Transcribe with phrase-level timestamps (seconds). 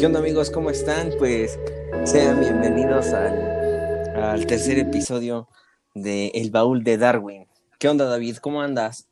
[0.00, 0.50] ¿Qué onda amigos?
[0.50, 1.10] ¿Cómo están?
[1.18, 1.58] Pues
[2.04, 5.46] sean bienvenidos al, al tercer episodio
[5.94, 7.46] de El Baúl de Darwin.
[7.78, 8.38] ¿Qué onda David?
[8.38, 9.06] ¿Cómo andas?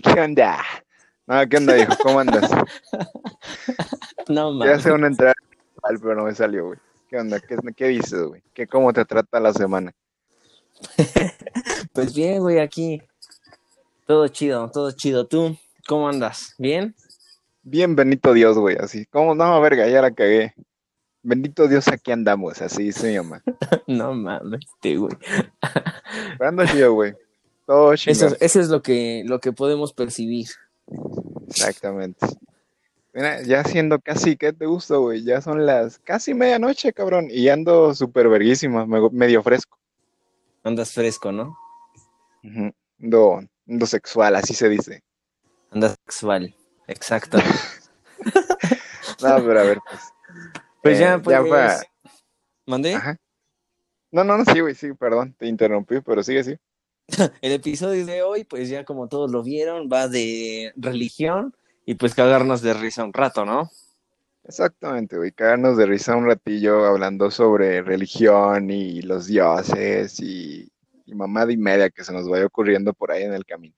[0.00, 0.64] ¿Qué onda?
[1.26, 1.94] No, ¿qué onda, hijo?
[2.00, 2.48] ¿Cómo andas?
[4.28, 4.82] No Ya mames.
[4.84, 5.34] sé una entrada,
[5.82, 6.78] pero no me salió, güey.
[7.08, 7.40] ¿Qué onda?
[7.40, 8.40] ¿Qué, qué dices, güey?
[8.54, 9.92] ¿Qué, ¿Cómo te trata la semana?
[11.92, 13.02] Pues bien, güey, aquí.
[14.06, 15.26] Todo chido, todo chido.
[15.26, 15.56] ¿Tú
[15.88, 16.54] cómo andas?
[16.56, 16.94] ¿Bien?
[17.70, 19.04] Bien, bendito Dios, güey, así.
[19.06, 19.34] ¿Cómo?
[19.34, 20.54] No, verga, ya la cagué.
[21.22, 23.42] Bendito Dios, aquí andamos, así se llama.
[23.86, 25.12] No mames, sí, güey.
[26.38, 27.14] Pero ando chido, güey.
[27.66, 28.12] Todo chido.
[28.12, 30.48] Eso, eso es lo que, lo que podemos percibir.
[31.48, 32.26] Exactamente.
[33.12, 35.24] Mira, ya siendo casi, ¿qué te gusta, güey?
[35.24, 37.28] Ya son las casi medianoche, cabrón.
[37.30, 39.78] Y ando súper verguísima, me- medio fresco.
[40.62, 41.56] Andas fresco, ¿no?
[42.44, 42.70] Ujú.
[43.02, 45.02] Ando, ando sexual, así se dice.
[45.70, 46.54] Andas sexual.
[46.88, 47.38] Exacto.
[49.20, 50.00] No, pero a ver, pues.
[50.82, 51.36] Pues Eh, ya, pues.
[51.36, 51.88] ya fue-
[52.66, 52.94] ¿Mandé?
[52.94, 53.16] Ajá.
[54.12, 56.56] No, no, no, sí, güey, sí, perdón, te interrumpí, pero sigue, sí.
[57.42, 62.14] El episodio de hoy, pues ya como todos lo vieron, va de religión y pues
[62.14, 63.70] cagarnos de risa un rato, ¿no?
[64.44, 70.70] Exactamente, güey, cagarnos de risa un ratillo hablando sobre religión y los dioses y,
[71.06, 73.74] y mamada y media que se nos vaya ocurriendo por ahí en el camino.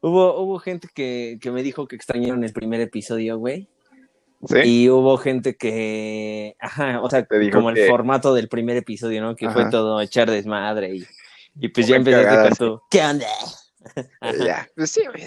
[0.00, 3.68] Hubo, hubo gente que, que me dijo que extrañaron el primer episodio, güey.
[4.46, 4.58] ¿Sí?
[4.64, 9.34] Y hubo gente que, ajá, o sea, como que- el formato del primer episodio, ¿no?
[9.34, 11.06] Que fue todo echar desmadre y,
[11.58, 13.26] y pues ya empezaste cagada, con tu, ¿qué onda?
[14.46, 15.24] Ya, pues sí, güey.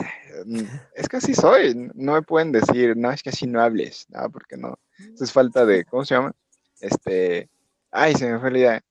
[0.95, 1.89] Es que así soy.
[1.95, 4.05] No me pueden decir, no, es que así no hables.
[4.09, 4.77] No, porque no.
[5.13, 6.31] Eso es falta de, ¿cómo se llama?
[6.79, 7.49] Este,
[7.91, 8.81] ay, se me fue la idea.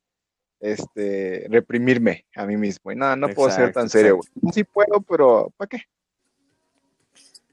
[0.60, 2.92] Este, reprimirme a mí mismo.
[2.92, 4.52] Y no, no puedo ser tan serio, güey.
[4.52, 5.78] Sí puedo, pero ¿para qué?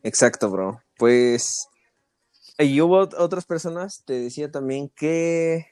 [0.03, 0.81] Exacto, bro.
[0.97, 1.67] Pues,
[2.59, 5.67] y hubo ot- otras personas, te decía también que,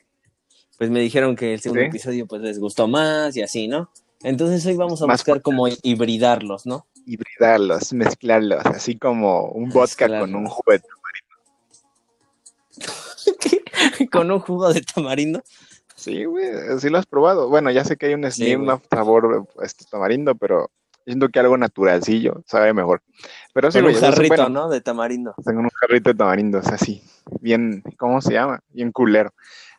[0.77, 1.87] pues me dijeron que el segundo Sí.
[1.87, 3.91] episodio pues les gustó más y así, ¿no?
[4.23, 6.87] Entonces hoy vamos a Más buscar cómo hibridarlos, ¿no?
[7.05, 10.81] Hibridarlos, mezclarlos, así como un vodka con un jugo de
[14.11, 15.43] Con un jugo de tamarindo.
[16.05, 16.47] Sí, güey,
[16.79, 17.49] sí lo has probado.
[17.49, 18.77] Bueno, ya sé que hay un Sí, slim güey.
[18.91, 20.69] sabor este, tamarindo, pero
[21.05, 23.01] siento que algo naturalcillo sabe mejor.
[23.53, 24.49] Pero sí, güey, un jarrito.
[24.49, 24.69] ¿no?
[24.69, 25.33] De tamarindo.
[25.43, 27.01] Tengo un jarrito de tamarindo, o sea, así,
[27.41, 28.59] bien, ¿cómo se llama?
[28.69, 29.31] Bien culero.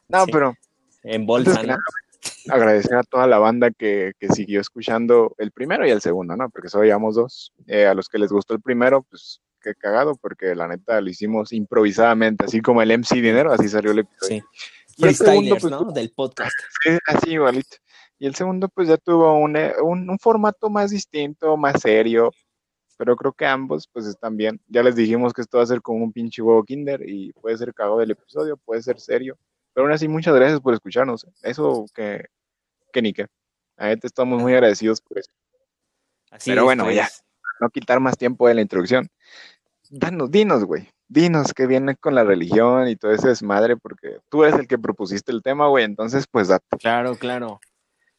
[0.09, 0.33] No, Sí.
[0.33, 0.55] pero
[1.03, 1.69] En bolsa, ¿no?
[1.69, 1.79] nada,
[2.49, 6.51] agradecer a toda la banda que, que siguió escuchando el primero y el segundo, ¿no?
[6.51, 7.53] Porque solo llevamos dos.
[7.67, 11.09] Eh, a los que les gustó el primero, pues qué cagado, porque la neta lo
[11.11, 14.45] hicimos improvisadamente, así como el MC Dinero, así salió el episodio.
[14.53, 14.67] Sí.
[14.97, 15.85] Y el segundo, pues, ¿no?
[15.93, 16.55] Del podcast.
[16.83, 17.77] Sí, así igualito.
[18.19, 22.33] Y el segundo, pues ya tuvo un, eh, un, un formato más distinto, más serio,
[22.97, 24.61] pero creo que ambos, pues están bien.
[24.69, 27.59] Ya les dijimos que esto va a ser como un pinche huevo kinder y puede
[27.59, 29.37] ser cagado el episodio, puede ser serio.
[29.75, 31.27] Pero aún así, muchas gracias por escucharnos.
[31.43, 32.25] Eso que,
[32.93, 33.27] que ni qué.
[33.77, 35.31] A te estamos muy agradecidos por eso.
[36.31, 36.97] Así Pero es, bueno, pues.
[36.97, 37.09] ya.
[37.61, 39.09] No quitar más tiempo de la introducción.
[39.91, 40.89] Danos, dinos, güey.
[41.09, 44.79] Dinos que viene con la religión y todo ese desmadre, porque tú eres el que
[44.79, 45.85] propusiste el tema, güey.
[45.85, 46.65] Entonces, pues date.
[46.79, 47.61] Claro, claro.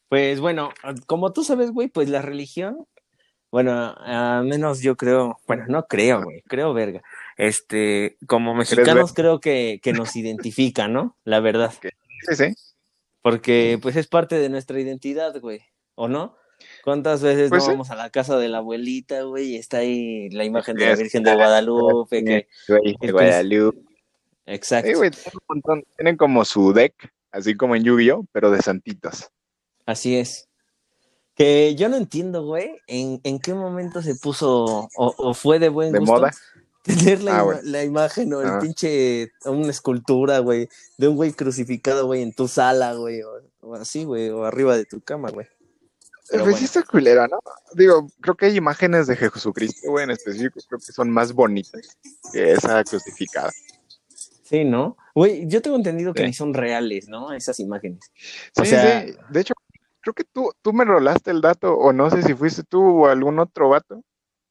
[0.09, 0.72] Pues bueno,
[1.06, 2.88] como tú sabes, güey, pues la religión,
[3.52, 7.02] bueno, al menos yo creo, bueno, no creo, güey, creo verga.
[7.36, 11.18] Este, como mexicanos creo que, que nos identifica, ¿no?
[11.25, 11.74] La verdad.
[11.81, 12.56] Sí, sí.
[13.22, 15.62] Porque pues es parte de nuestra identidad, güey,
[15.96, 16.38] ¿o no?
[16.84, 17.72] ¿Cuántas veces Pues no sí.
[17.72, 20.95] vamos a la casa de la abuelita, güey, y está ahí la imagen de la
[20.95, 22.47] Virgen de Guadalupe, que...
[22.68, 23.79] De Guadalupe.
[24.45, 24.88] Exacto.
[24.90, 25.84] Sí, güey, tienen un montón.
[25.97, 26.94] Tienen como su deck,
[27.31, 29.29] así como en Yu-Gi-Oh, pero de santitos.
[29.85, 30.47] Así es.
[31.35, 35.69] Que yo no entiendo, güey, en, en qué momento se puso o, o fue de
[35.69, 36.31] buen De gusto moda.
[36.81, 38.59] tener la, Ah, ima- la imagen o el Ah.
[38.59, 43.29] pinche, una escultura, güey, de un güey crucificado, güey, en tu sala, güey, o,
[43.62, 45.45] o así, güey, o arriba de tu cama, güey.
[46.29, 46.57] Pero Pues bueno.
[46.57, 47.39] sí está culera, ¿no?
[47.73, 51.97] Digo, creo que hay imágenes de Jesucristo, güey, en específico, creo que son más bonitas
[52.33, 53.51] que esa crucificada.
[54.44, 54.97] Sí, ¿no?
[55.15, 56.27] Güey, yo tengo entendido que Sí.
[56.27, 57.33] ni son reales, ¿no?
[57.33, 58.00] Esas imágenes.
[58.56, 59.15] Sí, O sea- sí.
[59.29, 59.53] De hecho,
[60.01, 63.07] creo que tú, tú me rolaste el dato, o no sé si fuiste tú o
[63.07, 64.03] algún otro vato,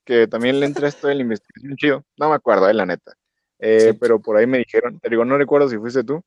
[0.05, 2.05] que también le entra esto de la investigación chido.
[2.17, 3.15] No me acuerdo, eh, la neta.
[3.59, 3.99] Eh, Sí.
[4.01, 6.23] Pero por ahí me dijeron, te digo, no recuerdo si fuiste tú,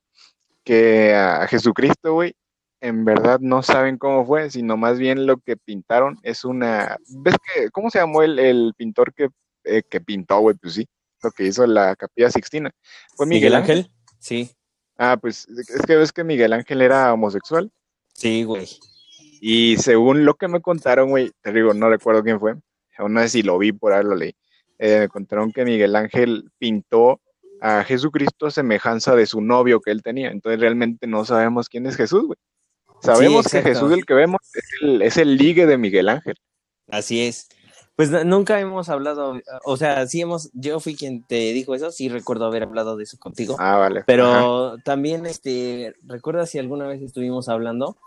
[0.63, 2.35] que a Jesucristo, güey,
[2.81, 6.97] en verdad no saben cómo fue, sino más bien lo que pintaron es una.
[7.09, 9.29] ¿Ves que, cómo se llamó el, el pintor que,
[9.63, 10.55] eh, que pintó, güey?
[10.55, 10.87] Pues sí,
[11.23, 12.71] lo que hizo la Capilla Sixtina.
[13.15, 13.89] Fue Miguel, Ángel.
[14.19, 14.49] Sí,
[14.97, 17.71] Ah, pues es que ves que Miguel Ángel era homosexual.
[18.13, 18.67] sí, güey.
[19.41, 22.55] Y según lo que me contaron, güey, te digo, no recuerdo quién fue,
[22.97, 24.35] o no sé si lo vi por ahí, lo leí.
[24.77, 27.21] eh, me contaron que Miguel Ángel pintó
[27.61, 30.31] a Jesucristo a semejanza de su novio que él tenía.
[30.31, 32.37] Entonces realmente no sabemos quién es Jesús, güey.
[33.01, 36.35] Sabemos que Jesús el que vemos es el, es el ligue de Miguel Ángel.
[36.89, 37.49] Así es.
[37.95, 42.07] Pues nunca hemos hablado, o sea, sí hemos, yo fui quien te dijo eso, sí
[42.07, 43.57] recuerdo haber hablado de eso contigo.
[43.59, 44.03] Ah, vale.
[44.05, 47.97] Pero también, este, ¿recuerdas si alguna vez estuvimos hablando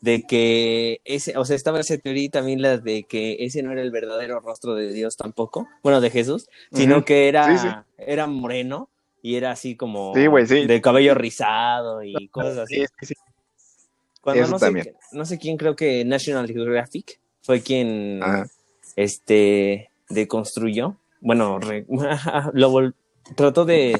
[0.00, 3.82] de que ese, o sea, estaba esa teoría también la de que ese no era
[3.82, 8.88] el verdadero rostro de Dios tampoco, bueno, de Jesús, sino que era, era moreno
[9.20, 12.84] y era así como de cabello rizado y cosas así.
[14.26, 18.20] Cuando no sé, no sé quién creo que National Geographic fue quien
[18.96, 21.60] este deconstruyó, bueno,
[22.52, 22.92] lo
[23.36, 23.94] trató de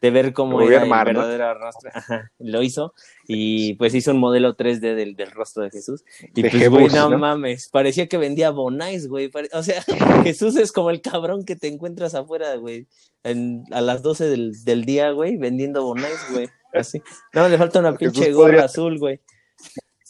[0.00, 1.90] de ver cómo era el verdadero rostro.
[2.38, 2.92] lo hizo
[3.26, 6.04] y pues hizo un modelo 3D del, del rostro de Jesús.
[6.34, 9.30] Y pues, güey, no, mames, parecía que vendía Bonais, güey.
[9.52, 9.82] O sea,
[10.24, 12.86] Jesús es como el cabrón que te encuentras afuera, güey,
[13.24, 16.48] a las 12 del, del día, güey, vendiendo Bonais, güey.
[16.72, 17.02] Así.
[17.32, 19.20] No, le falta una pinche gorra azul, güey.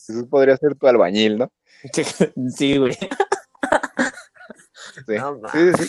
[0.08, 1.52] Jesús podría ser tu albañil, ¿no?
[2.56, 2.94] sí, güey.
[5.06, 5.16] Sí.
[5.52, 5.88] sí, sí,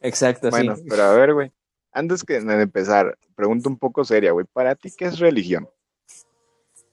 [0.00, 1.52] Exacto, bueno, pero a ver, güey
[1.92, 4.46] antes que de empezar, pregunta un poco seria, güey.
[4.52, 5.68] ¿Para ti qué es religión?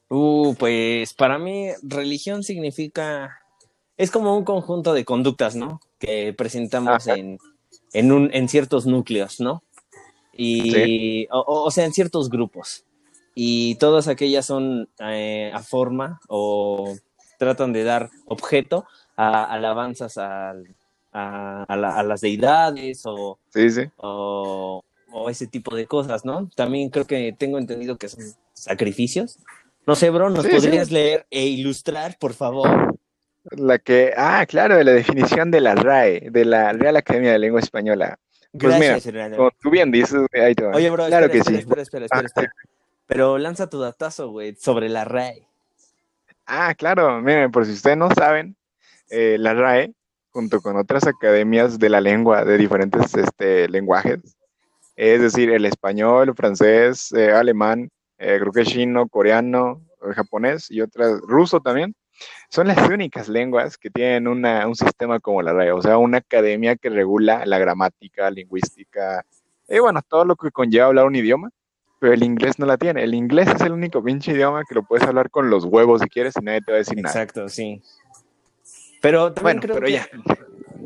[0.10, 3.40] Uh, pues para mí religión significa,
[3.98, 5.82] es como un conjunto de conductas, ¿no?
[6.00, 7.38] Que presentamos en,
[7.94, 9.64] en, un, en ciertos núcleos, ¿no?
[10.34, 12.86] Y, o, sea, en ciertos grupos.
[13.40, 16.96] Y todas aquellas son eh, a forma o
[17.38, 20.56] tratan de dar objeto a alabanzas a,
[21.14, 23.84] a, a, las deidades o, sí, sí.
[23.98, 26.50] o, o ese tipo de cosas, ¿no?
[26.56, 28.24] También creo que tengo entendido que son
[28.54, 29.38] sacrificios.
[29.86, 32.98] No sé, bro, ¿nos podrías leer e ilustrar, por favor?
[33.52, 37.60] La que, ah, claro, la definición de la RAE, de la Real Academia de Lengua
[37.60, 38.18] Española.
[38.52, 41.54] Pues Gracias, mira, como tú bien dices, ahí te Oye, bro, claro que sí.
[41.54, 42.52] Espera, espera, espera, espera.
[43.08, 45.48] Pero lanza tu datazo, güey, sobre la RAE.
[46.46, 48.56] Ah, claro, miren, por si ustedes no saben,
[49.10, 49.94] eh, la RAE,
[50.32, 54.38] junto con otras academias de la lengua de diferentes este, lenguajes,
[54.98, 60.82] es decir, el español, francés, eh, alemán, eh, creo que chino, coreano, eh, japonés y
[60.82, 61.96] otras, ruso también,
[62.50, 66.76] son las únicas lenguas que tienen un sistema como la RAE, o sea, una academia
[66.76, 69.24] que regula la gramática, lingüística,
[69.70, 71.52] y bueno, todo lo que conlleva hablar un idioma,
[72.00, 73.04] pero el inglés no la tiene.
[73.04, 76.10] El inglés es el único pinche idioma que lo puedes hablar con los huevos si
[76.10, 77.10] quieres y nadie te va a decir nada.
[77.10, 77.82] Exacto, sí.
[79.02, 79.92] Pero también creo que...
[79.92, 80.08] ya.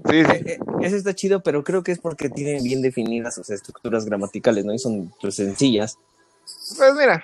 [0.10, 0.32] Sí, sí.
[0.32, 4.06] Eh, eh, eso está chido, pero creo que es porque tienen bien definidas sus estructuras
[4.06, 4.74] gramaticales, ¿no?
[4.74, 5.98] Y son pues, sencillas.
[6.78, 7.24] Pues mira,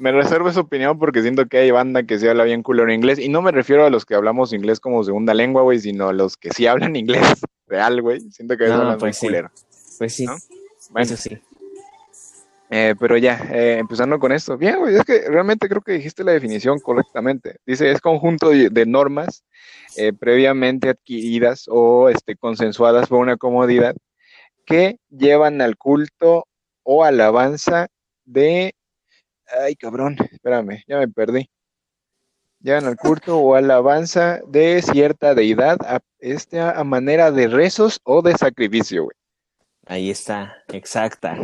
[0.00, 3.18] me reservo esa opinión porque siento que hay banda que sí habla bien culero inglés.
[3.18, 6.12] Y no me refiero a los que hablamos inglés como segunda lengua, güey, sino a
[6.12, 8.20] los que sí hablan inglés real, güey.
[8.30, 9.26] Siento que eso es pues sí.
[9.26, 9.50] culero.
[9.98, 10.26] Pues sí.
[10.90, 11.04] Bueno.
[11.04, 11.38] Eso sí.
[12.72, 14.56] Eh, pero ya, eh, empezando con esto.
[14.56, 17.56] Bien, güey, es que realmente creo que dijiste la definición correctamente.
[17.66, 19.44] Dice, es conjunto de, normas
[19.96, 23.96] eh, previamente adquiridas o este, consensuadas por una comodidad
[24.64, 26.46] que llevan al culto
[26.84, 27.88] o alabanza
[28.24, 28.72] de...
[29.64, 31.50] Ay, cabrón, espérame, ya me perdí.
[32.60, 38.22] Llevan al culto o alabanza de cierta deidad a, este, a manera de rezos o
[38.22, 39.16] de sacrificio, güey.
[39.86, 41.36] Ahí está, exacta.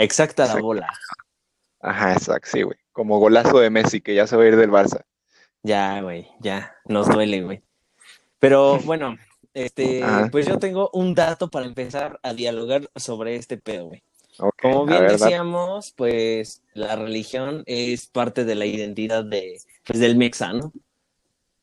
[0.00, 0.88] Exacta la bola.
[1.80, 2.78] Ajá, exacto, sí, güey.
[2.92, 5.04] Como golazo de Messi, que ya se va a ir del Barça.
[5.62, 6.74] Ya, güey, ya.
[6.86, 7.62] Nos duele, güey.
[8.38, 9.18] Pero bueno,
[9.52, 10.02] este,
[10.32, 14.02] pues yo tengo un dato para empezar a dialogar sobre este pedo, güey.
[14.62, 20.72] Como bien decíamos, pues la religión es parte de la identidad de, pues, del mexano.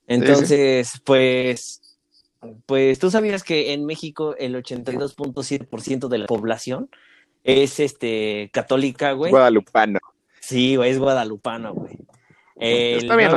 [0.05, 1.97] Entonces, pues,
[2.67, 6.91] pues tú sabías que en México el 82.7% de la población
[7.47, 9.31] es este católica, güey.
[9.31, 9.99] Guadalupano.
[10.41, 11.97] Sí, güey, es guadalupano, güey.
[12.59, 13.29] Está bien,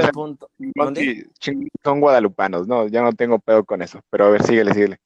[1.85, 4.99] son guadalupanos, no, ya no tengo pedo con eso, pero a ver, síguele, síguele.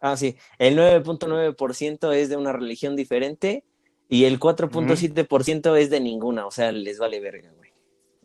[0.00, 3.64] Ah, sí, el 9.9% es de una religión diferente
[4.08, 7.70] y el 4.7% es de ninguna, o sea, les vale verga, güey.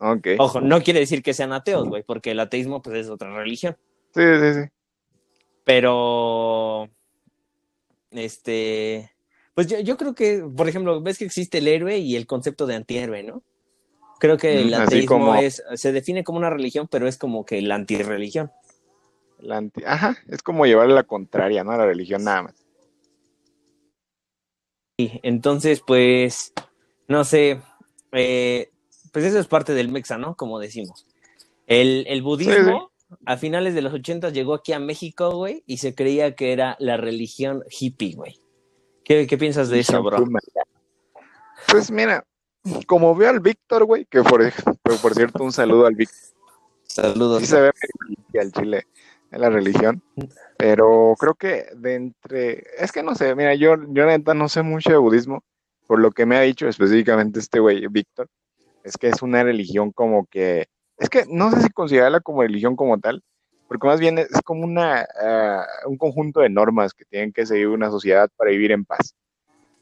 [0.00, 0.28] Ok.
[0.38, 3.76] Ojo, no quiere decir que sean ateos, güey, porque el ateísmo pues es otra religión.
[4.14, 4.68] Sí, sí, sí.
[5.64, 6.90] Pero,
[8.10, 9.10] este,
[9.58, 12.76] pues yo, creo que, por ejemplo, ves que existe el héroe y el concepto de
[12.76, 13.42] antihéroe, ¿no?
[14.20, 17.74] Creo que el ateísmo es, se define como una religión, pero es como que la
[17.74, 18.52] antirreligión.
[19.40, 21.72] La anti, ajá, es como llevarle la contraria, ¿no?
[21.72, 22.54] A la religión nada más.
[24.96, 26.52] Sí, entonces, pues,
[27.08, 27.60] no sé,
[28.12, 28.70] eh,
[29.10, 30.36] pues eso es parte del mexa, ¿no?
[30.36, 31.04] Como decimos.
[31.66, 32.92] El, budismo,
[33.26, 36.76] a finales de los 80 llegó aquí a México, güey, y se creía que era
[36.78, 38.38] la religión hippie, güey
[39.08, 40.22] ¿Qué, qué piensas de eso, bro?
[41.70, 42.22] Pues mira,
[42.86, 44.42] como veo al Víctor, güey, que por,
[44.82, 46.18] por cierto, un saludo al Víctor.
[46.84, 47.40] Saludos.
[47.40, 47.72] Sí se ve
[48.38, 48.86] al Chile
[49.30, 50.02] en la religión,
[50.58, 54.62] pero creo que de entre, es que no sé, mira, yo, yo neta no sé
[54.62, 55.42] mucho de budismo,
[55.86, 58.28] por lo que me ha dicho específicamente este güey, Víctor,
[58.84, 62.76] es que es una religión como que, es que no sé si considerarla como religión
[62.76, 63.22] como tal,
[63.68, 67.68] porque más bien es como una, ah, un conjunto de normas que tienen que seguir
[67.68, 69.14] una sociedad para vivir en paz.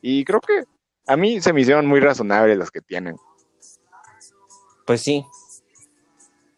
[0.03, 0.65] Y creo que
[1.07, 3.17] a mí se me hicieron muy razonables las que tienen.
[4.85, 5.25] Pues sí.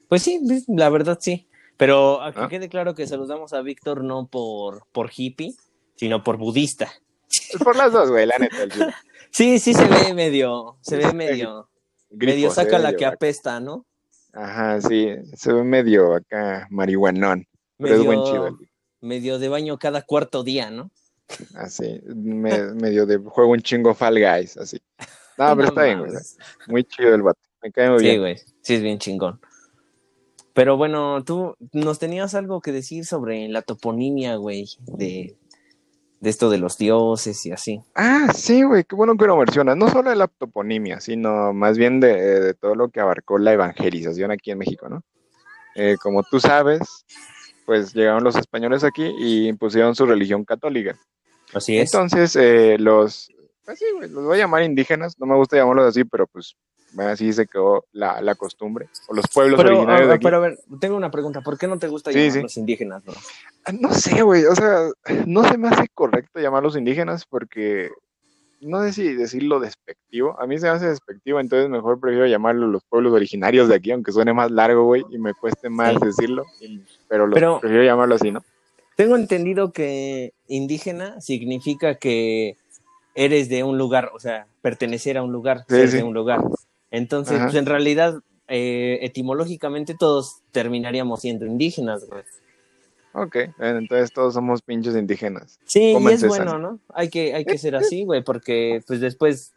[0.08, 1.47] Pues sí, la verdad sí.
[1.76, 2.49] Pero aquí ah.
[2.49, 5.54] quede claro que saludamos a Víctor no por, por hippie,
[5.97, 6.90] sino por budista.
[7.62, 8.56] por las dos, güey, la neta.
[9.30, 11.68] sí, sí se ve medio, se ve medio,
[12.11, 13.85] medio saca la que apesta, ¿no?
[14.38, 17.45] Ajá, sí, se ve medio acá marihuanón.
[17.76, 18.59] Medio, pero es buen chido.
[19.00, 20.92] Medio de baño cada cuarto día, ¿no?
[21.57, 24.80] Así, medio de juego un chingo Fall Guys, así.
[25.38, 26.11] No, pero está bien, güey.
[26.66, 27.38] Muy chido el vato.
[27.62, 28.14] Me cae muy bien.
[28.14, 28.37] Sí, güey.
[28.61, 29.40] Sí, es bien chingón.
[30.52, 35.37] Pero bueno, tú nos tenías algo que decir sobre la toponimia, güey, de,
[36.20, 37.80] de esto de los dioses y así.
[37.94, 39.76] Ah, sí, güey, qué bueno que lo mencionas.
[39.76, 44.30] No solo de la toponimia, sino más bien de, todo lo que abarcó la evangelización
[44.30, 45.02] aquí en México, ¿no?
[45.75, 47.06] Eh, como tú sabes,
[47.66, 50.98] pues llegaron los españoles aquí y impusieron su religión católica.
[51.54, 51.92] Así es.
[51.92, 53.30] Entonces, eh, los,
[53.64, 56.56] pues sí, güey, los voy a llamar indígenas, no me gusta llamarlos así, pero pues
[57.07, 60.25] así se quedó la, la costumbre, o los pueblos originarios de aquí.
[60.25, 63.14] Pero a ver, tengo una pregunta, ¿por qué no te gusta llamarlos indígenas, bro?
[63.64, 64.88] Ah, no sé, güey, o sea,
[65.26, 67.90] no se me hace correcto llamarlos indígenas porque,
[68.61, 72.71] no sé si decirlo despectivo, a mí se me hace despectivo, entonces mejor prefiero llamarlos
[72.71, 76.45] los pueblos originarios de aquí, aunque suene más largo, güey, y me cueste más decirlo,
[77.09, 78.43] pero, los, prefiero llamarlo así, ¿no?
[78.97, 82.57] Tengo entendido que indígena significa que
[83.14, 86.40] eres de un lugar, o sea, pertenecer a un lugar, ser de un lugar.
[86.90, 92.23] Entonces, pues en realidad, eh, etimológicamente todos terminaríamos siendo indígenas, güey.
[93.12, 95.59] Ok, entonces todos somos pinches indígenas.
[95.64, 96.78] Sí, y es bueno, ¿no?
[96.95, 99.52] Hay que, hay que ser así, güey, porque pues después,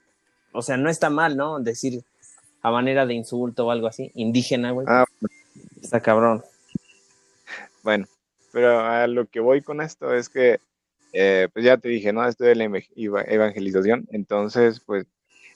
[0.51, 1.59] o sea, no está mal, ¿no?
[1.59, 2.03] Decir
[2.61, 4.87] a manera de insulto o algo así, indígena, güey.
[4.89, 5.05] Ah,
[5.81, 6.43] está cabrón.
[7.83, 8.07] Bueno,
[8.51, 10.59] pero a lo que voy con esto es que,
[11.13, 12.27] eh, pues ya te dije, ¿no?
[12.27, 15.05] Esto de la evangelización, entonces, pues,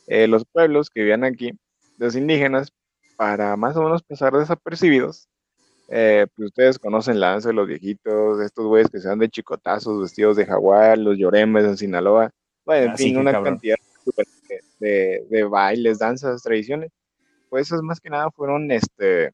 [0.07, 1.53] eh, los pueblos que vivían aquí
[1.97, 2.71] los indígenas,
[3.15, 5.29] para más o menos pasar desapercibidos,
[5.87, 9.29] eh, pues ustedes conocen la danza de los viejitos, estos güeyes que se dan de
[9.29, 12.31] chicotazos, vestidos de jaguar, los lloremes en Sinaloa,
[12.65, 13.75] bueno, en ah, fin, una cantidad
[14.79, 16.91] de, bailes, danzas, tradiciones,
[17.49, 19.31] pues esas más que nada fueron este,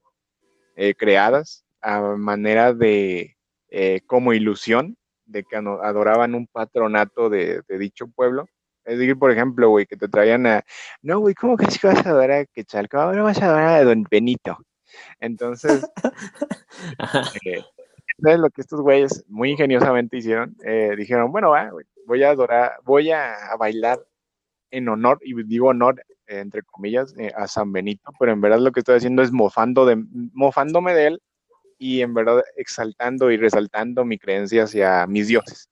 [0.76, 3.38] eh, creadas a manera de,
[3.70, 8.48] eh, como ilusión, de que adoraban un patronato de dicho pueblo,
[8.92, 10.64] es decir, por ejemplo, güey, que te traían a,
[11.02, 13.00] no, güey, ¿cómo que vas a adorar a Quetzalco?
[13.00, 14.58] Ahora vas a adorar a Don Benito.
[15.20, 15.88] Entonces,
[17.46, 17.64] eh,
[18.26, 20.58] es lo que estos güeyes muy ingeniosamente hicieron?
[20.66, 21.72] Eh, dijeron, bueno, va,
[22.06, 24.06] voy a adorar, voy a, bailar
[24.72, 28.72] en honor, y digo honor entre comillas, eh, a San Benito, pero en verdad lo
[28.72, 30.02] que estoy haciendo es mofando de,
[30.34, 31.22] mofándome de él
[31.78, 35.70] y en verdad exaltando y resaltando mi creencia hacia mis dioses.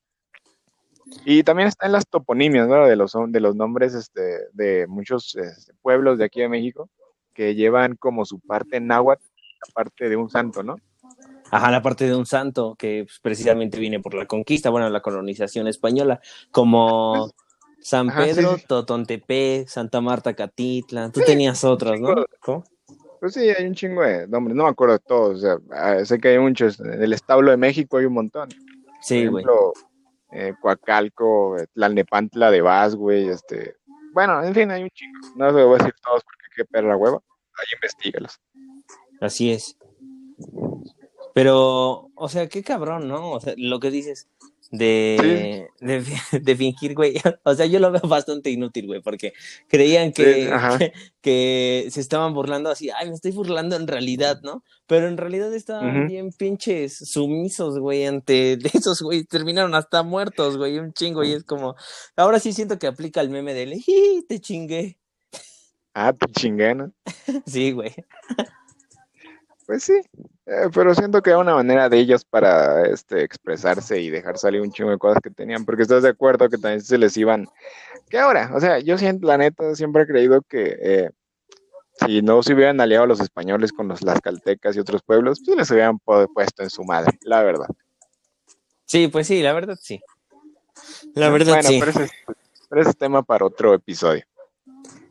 [1.25, 2.85] Y también están las toponimias, ¿no?
[2.85, 6.89] De los, de los nombres este, de muchos este, pueblos de aquí de México
[7.33, 10.75] que llevan como su parte náhuatl, la parte de un santo, ¿no?
[11.51, 15.01] Ajá, la parte de un santo que pues, precisamente viene por la conquista, bueno, la
[15.01, 16.19] colonización española,
[16.51, 17.31] como
[17.79, 21.11] San Pedro, Totontepec, Santa Marta, Catitla.
[21.11, 22.25] Tú tenías otros, ¿no?
[23.19, 26.05] Pues sí, hay un chingo de nombres, no me acuerdo de todos, o sea, ah,
[26.05, 28.49] sé que hay muchos, en el establo de México hay un montón.
[29.01, 29.43] Sí, güey
[30.31, 33.75] eh, Coacalco, Tlalnepantla de Vaz, güey, este,
[34.13, 36.97] bueno, en fin, hay un chingo, no se voy a decir todos porque qué perra
[36.97, 37.21] hueva,
[37.57, 38.39] ahí investigalos.
[39.21, 39.77] Así es.
[41.33, 43.31] Pero, o sea, qué cabrón, ¿no?
[43.31, 44.27] O sea, lo que dices,
[44.71, 45.67] de,
[46.31, 47.13] de, fingir, güey.
[47.43, 49.33] O sea, yo lo veo bastante inútil, güey, porque
[49.67, 54.63] creían que, que, se estaban burlando así, ay, me estoy burlando en realidad, ¿no?
[54.87, 60.79] Pero en realidad estaban bien pinches sumisos, güey, ante esos, güey, terminaron hasta muertos, güey,
[60.79, 61.75] un chingo, y es como,
[62.15, 63.81] ahora sí siento que aplica el meme de,
[64.27, 64.97] te chingué.
[65.93, 66.93] Ah, te chingué, ¿no?
[67.45, 67.93] sí, güey.
[69.65, 70.01] Pues sí,
[70.49, 74.61] eh, pero siento que era una manera de ellos para este, expresarse y dejar salir
[74.61, 77.47] un chingo de cosas que tenían, porque estás de acuerdo que también se les iban.
[78.09, 78.49] ¿Qué ahora?
[78.55, 81.09] O sea, yo siento, la neta, siempre he creído que eh,
[82.03, 85.69] si no se hubieran aliado los españoles con los caltecas y otros pueblos, pues les
[85.69, 87.67] hubieran puesto en su madre, la verdad.
[88.85, 90.01] Sí, pues sí, la verdad sí.
[91.13, 91.79] La verdad sí.
[91.79, 92.11] Pero es
[92.69, 94.23] Pero ese es tema para otro episodio.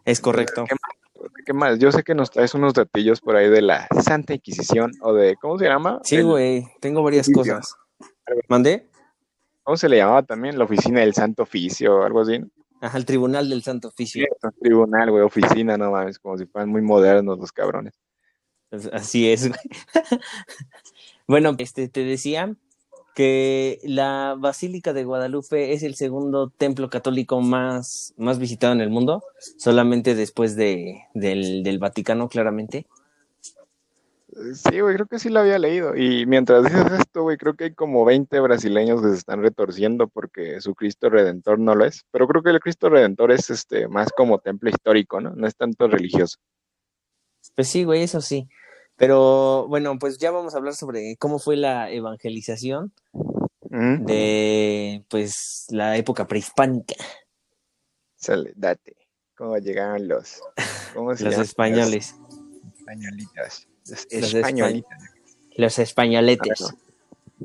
[0.04, 0.64] Es correcto.
[0.64, 0.97] ¿Qué más?
[1.44, 1.78] ¿Qué más?
[1.78, 5.36] Yo sé que nos traes unos datillos por ahí de la Santa Inquisición o de,
[5.36, 6.00] ¿cómo se llama?
[6.04, 7.74] Sí, El- güey, tengo varias cosas.
[8.48, 8.88] ¿Mandé?
[9.62, 10.58] ¿Cómo se le llamaba también?
[10.58, 12.38] La oficina del Santo Oficio o algo así.
[12.38, 12.48] ¿no?
[12.80, 14.24] Ajá, el Tribunal del Santo Oficio.
[14.60, 17.94] Tribunal, güey, oficina, no mames, como si fueran muy modernos los cabrones.
[18.70, 19.60] Pues, Así es, güey.
[21.26, 22.54] bueno, este, te decía
[23.18, 28.90] que la Basílica de Guadalupe es el segundo templo católico más, más visitado en el
[28.90, 29.24] mundo,
[29.56, 32.86] solamente después de, del, del Vaticano, claramente.
[34.54, 35.96] Sí, güey, creo que sí lo había leído.
[35.96, 40.06] Y mientras dices esto, güey, creo que hay como 20 brasileños que se están retorciendo
[40.06, 42.04] porque su Cristo Redentor no lo es.
[42.12, 45.34] Pero creo que el Cristo Redentor es este más como templo histórico, ¿no?
[45.34, 46.38] No es tanto religioso.
[47.56, 48.48] Pues sí, güey, eso sí.
[48.98, 52.92] Pero bueno, pues ya vamos a hablar sobre cómo fue la evangelización
[53.62, 54.04] Ujú.
[54.04, 56.94] de pues la época prehispánica,
[58.16, 58.96] Sale, date.
[59.36, 60.42] ¿Cómo llegaron los,
[60.92, 63.68] ¿cómo se los españoles, Los españolitas.
[63.86, 64.98] Los Los españolitas.
[65.56, 66.62] los españoletes.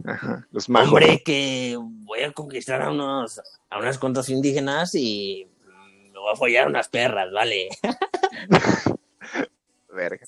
[0.05, 0.89] Ah, Ajá, los magos.
[0.89, 6.33] Hombre, que voy a conquistar a unos a unas cuantas indígenas y mm, me voy
[6.33, 7.69] a follar unas perras, vale.
[9.93, 10.25] Verga.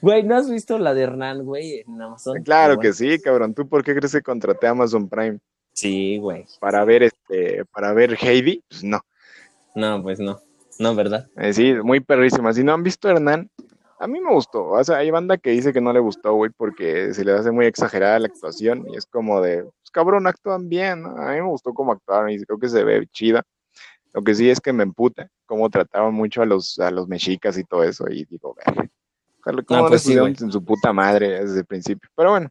[0.00, 2.42] Güey, ¿no has visto la de Hernán, güey, en Amazon?
[2.42, 3.54] Claro que sí, cabrón.
[3.54, 5.38] ¿Tú por qué crees que contraté a Amazon Prime?
[5.72, 6.46] Sí, güey.
[6.60, 8.62] ¿Para ver este, para ver Heidi?
[8.68, 9.00] Pues no.
[9.74, 10.40] No, pues no.
[10.78, 11.28] No, ¿verdad?
[11.36, 12.52] Eh, sí, muy perrísima.
[12.52, 13.50] Si no han visto Hernán,
[13.98, 14.68] a mí me gustó.
[14.68, 17.50] O sea, hay banda que dice que no le gustó, güey, porque se le hace
[17.50, 21.04] muy exagerada la actuación y es como de, pues cabrón, actúan bien.
[21.06, 23.42] A mí me gustó cómo actuaron y creo que se ve chida.
[24.12, 27.58] Lo que sí es que me emputa cómo trataban mucho a los, a los mexicas
[27.58, 28.08] y todo eso.
[28.08, 28.90] Y digo, ver,
[29.44, 32.08] ojalá no pues sí, en su puta madre desde el principio.
[32.14, 32.48] Pero bueno,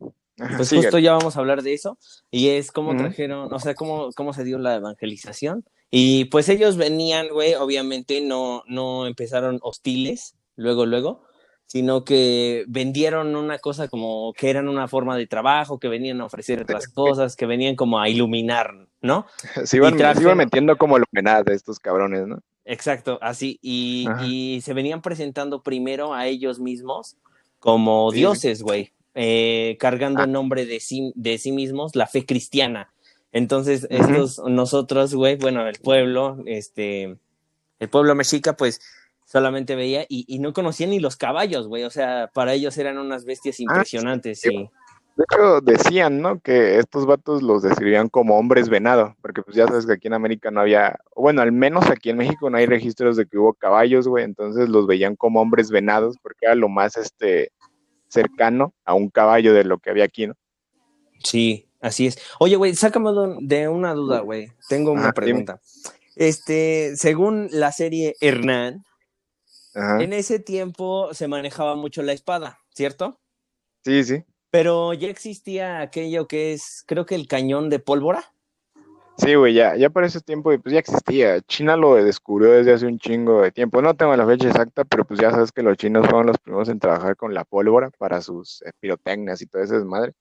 [0.57, 0.87] Pues síguele.
[0.87, 1.97] justo ya vamos a hablar de eso.
[2.31, 5.65] Y es cómo trajeron, o sea, cómo, cómo se dio la evangelización.
[5.89, 11.23] Y pues ellos venían, güey, obviamente no, no empezaron hostiles, luego, luego,
[11.67, 16.25] sino que vendieron una cosa como que eran una forma de trabajo, que venían a
[16.25, 19.27] ofrecer otras cosas, que venían como a iluminar, ¿no?
[19.65, 22.39] se, iban, se iban metiendo como luminadas de estos cabrones, ¿no?
[22.65, 23.59] Exacto, así.
[23.61, 27.17] Y, y se venían presentando primero a ellos mismos
[27.59, 28.19] como Sí.
[28.19, 30.25] dioses, güey, eh, cargando Ah.
[30.25, 32.91] en nombre de sí, de sí mismos la fe cristiana.
[33.31, 37.17] Entonces, estos, nosotros, güey, bueno, el pueblo, este,
[37.79, 38.79] el pueblo mexica, pues
[39.25, 42.97] solamente veía y, y no conocían ni los caballos, güey, o sea, para ellos eran
[42.99, 44.53] unas bestias impresionantes sí.
[44.53, 44.69] y...
[45.15, 46.39] De hecho, decían, ¿no?
[46.39, 50.13] Que estos vatos los describían como hombres venado, porque pues ya sabes que aquí en
[50.13, 53.53] América no había, bueno, al menos aquí en México no hay registros de que hubo
[53.53, 57.51] caballos, güey, entonces los veían como hombres venados, porque era lo más, este,
[58.07, 60.33] cercano a un caballo de lo que había aquí, ¿no?
[61.23, 62.17] Sí, así es.
[62.39, 64.51] Oye, güey, sácame de- una duda, güey.
[64.67, 65.13] Tengo una dime.
[65.13, 65.61] pregunta.
[66.15, 68.83] Este, según la serie Hernán,
[69.75, 70.01] Ajá.
[70.03, 73.19] en ese tiempo se manejaba mucho la espada, ¿cierto?
[73.83, 74.23] Sí, sí.
[74.53, 78.23] Pero ya existía aquello que es, creo que el cañón de pólvora.
[79.17, 81.41] Sí, güey, ya, ya para ese tiempo pues ya existía.
[81.41, 83.81] China lo descubrió desde hace un chingo de tiempo.
[83.81, 86.69] No tengo la fecha exacta, pero pues ya sabes que los chinos fueron los primeros
[86.69, 90.13] en trabajar con la pólvora para sus eh, pirotecnias y todo ese desmadre.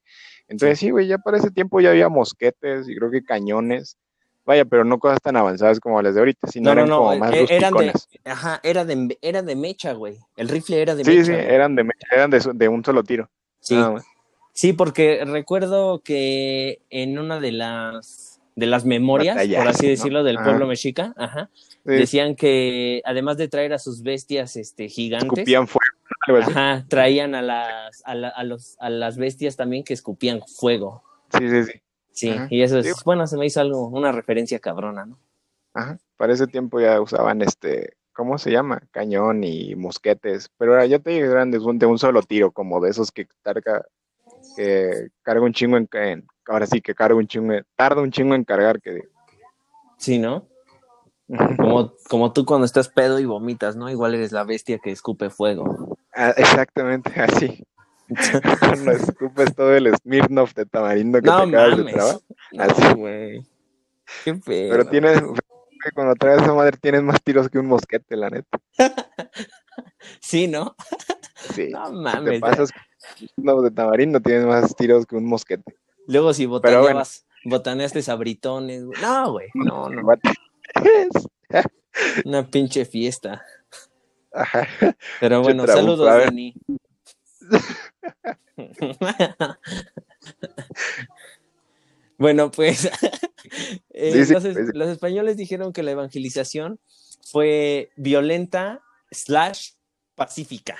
[0.49, 3.99] Entonces sí, güey, ya para ese tiempo ya había mosquetes y creo que cañones.
[4.47, 6.99] Vaya, pero no cosas tan avanzadas como las de ahorita, sino No, no, eran no,
[7.01, 7.93] como más eh, eran de,
[8.25, 10.17] ajá, era de, era de mecha, güey.
[10.37, 11.25] El rifle era de Sí, mecha.
[11.27, 11.45] sí, güey.
[11.47, 13.29] eran de, mecha, eran de, de un solo tiro.
[13.61, 13.75] Sí.
[13.75, 14.05] nada más.
[14.53, 19.91] Sí, porque recuerdo que en una de las de las memorias, por así ¿no?
[19.91, 20.45] decirlo, del Ajá.
[20.45, 25.67] pueblo mexica, ajá, Sí, decían que además de traer a sus bestias este gigantes, escupían
[25.67, 30.43] fuego, ajá, traían a las a, la- a los a las bestias también que escupían
[30.43, 31.03] fuego.
[31.37, 31.73] Sí, sí, sí.
[32.13, 32.47] Sí, Ajá.
[32.51, 32.93] y eso es, Sí.
[33.07, 35.19] bueno, se me hizo algo, una referencia cabrona, ¿no?
[35.73, 35.99] Ajá.
[36.19, 38.83] Para ese tiempo ya usaban este, ¿cómo se llama?
[38.91, 40.51] Cañón y mosquetes.
[40.59, 43.11] Pero ahora ya te digo, eran de un, de un solo tiro, como de esos
[43.11, 43.83] que carga,
[44.57, 48.35] que carga un chingo en, en- ahora sí que carga un chingo, tarda un chingo
[48.35, 49.07] en cargar, que digo.
[49.99, 50.49] Sí, ¿no?
[51.57, 53.89] Como, como tú cuando estás pedo y vomitas, ¿no?
[53.89, 55.97] Igual eres la bestia que escupe fuego.
[56.15, 57.65] Ah, exactamente, así.
[58.61, 61.95] Cuando escupes todo el Smirnoff de tamarindo que No te acabas de mames.
[61.95, 62.17] trabar.
[62.53, 62.95] No, Así.
[62.95, 63.47] güey.
[64.25, 64.71] Qué feo.
[64.71, 65.23] Pero tienes,
[65.95, 68.59] cuando traes esa madre tienes más tiros que un mosquete, la neta.
[70.21, 70.75] Sí, ¿no?
[71.55, 71.71] Sí.
[71.71, 72.41] No Si te mames.
[72.41, 72.71] pasas
[73.37, 75.75] no, de tamarindo tienes más tiros que un mosquete.
[76.07, 79.01] Luego si botaneabas, botaneaste sabritones, güey.
[79.01, 79.49] No, güey.
[79.55, 80.03] No, no.
[82.25, 83.45] Una pinche fiesta.
[84.33, 84.69] Ajá.
[85.21, 86.19] Pero bueno, saludos, a.
[86.19, 86.55] Dani.
[92.19, 92.91] bueno, pues
[93.91, 94.25] Eh,
[94.75, 96.79] los, españoles dijeron que la evangelización
[97.25, 99.73] fue violenta slash
[100.15, 100.77] pacífica.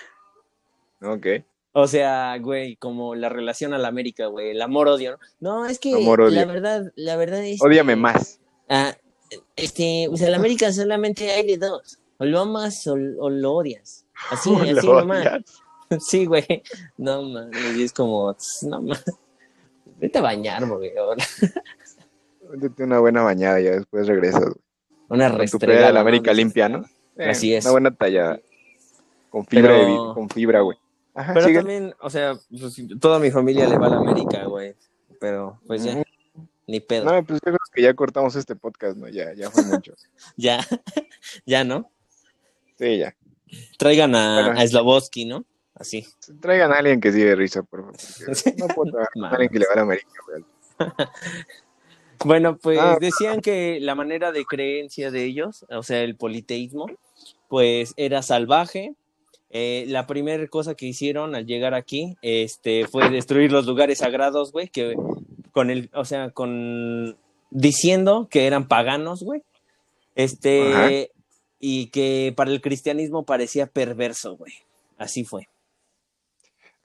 [1.01, 1.27] Ok.
[1.73, 5.19] O sea, güey, como la relación a la América, güey, el amor-odio.
[5.41, 5.67] ¿no?
[5.67, 7.63] es que la verdad, la verdad es.
[7.63, 8.41] Ódiame más.
[8.69, 8.95] Ah,
[9.57, 11.99] este, o sea, la América solamente hay de dos.
[12.19, 14.05] O lo amas o, lo odias.
[14.31, 15.27] Así, así nomás.
[16.01, 16.63] Sí, güey.
[16.97, 18.83] No mames, es como, no.
[20.01, 20.91] Vete a bañar, güey.
[22.55, 24.57] Vete una buena bañada y ya después regresas, güey.
[25.11, 25.89] Una restregada.
[25.89, 26.87] de la América limpia, ¿no?
[27.19, 27.67] Así es.
[27.67, 28.41] Una buena tallada.
[29.29, 29.75] Con fibra,
[30.15, 30.79] con fibra, güey.
[31.15, 34.75] Pero también, o sea, pues, toda mi familia le va a la América, güey.
[35.21, 36.03] Pero, pues ya,
[36.67, 37.05] ni pedo.
[37.05, 39.09] No, pues yo creo que ya cortamos este podcast, ¿no?
[39.09, 39.95] Ya, ya fue mucho.
[40.37, 40.67] ya,
[41.47, 41.91] ya, ¿no?
[42.79, 43.15] Sí, ya.
[43.79, 45.45] Traigan a, a Slavoski, ¿no?
[45.75, 46.07] Así.
[46.41, 47.97] Traigan a alguien que sí de risa, por favor.
[48.59, 50.45] No puedo a alguien que le va a la América, güey.
[52.25, 52.99] Bueno, pues ah.
[53.01, 56.87] decían que la manera de creencia de ellos, o sea, el politeísmo,
[57.49, 58.95] pues era salvaje.
[59.55, 64.51] Eh, la primera cosa que hicieron al llegar aquí, este, fue destruir los lugares sagrados,
[64.51, 64.95] güey, que
[65.53, 67.19] con el, o sea, con
[67.51, 69.43] diciendo que eran paganos, güey.
[70.15, 71.11] Este,
[71.61, 74.55] y que para el cristianismo parecía perverso, güey.
[74.97, 75.49] Así fue.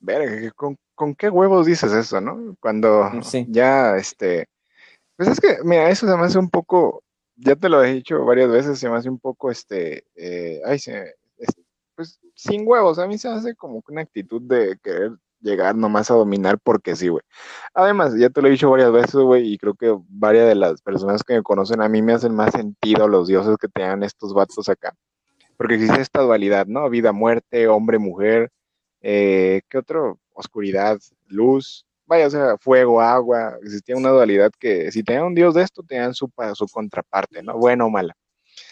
[0.01, 2.57] Verga, ¿con, ¿con qué huevos dices eso, no?
[2.59, 3.09] Cuando
[3.47, 4.49] ya, este,
[5.15, 7.01] pues es que, mira, eso se me hace un poco,
[7.37, 10.79] ya te lo he dicho varias veces, se me hace un poco, este, eh, ay,
[10.79, 11.15] se,
[11.95, 16.13] pues sin huevos, a mí se hace como una actitud de querer llegar nomás a
[16.13, 17.23] dominar porque sí, güey.
[17.73, 20.81] Además, ya te lo he dicho varias veces, güey, y creo que varias de las
[20.81, 24.33] personas que me conocen a mí me hacen más sentido los dioses que tengan estos
[24.35, 24.93] vatos acá.
[25.57, 26.87] Porque existe esta dualidad, ¿no?
[26.89, 28.51] Vida, muerte, hombre, mujer,
[29.01, 30.19] eh, ¿qué otro?
[30.33, 35.55] Oscuridad, luz, vaya, o sea, fuego, agua, existía una dualidad que si tenían un dios
[35.55, 37.57] de esto, tenían su, su contraparte, ¿no?
[37.57, 38.15] Bueno o mala.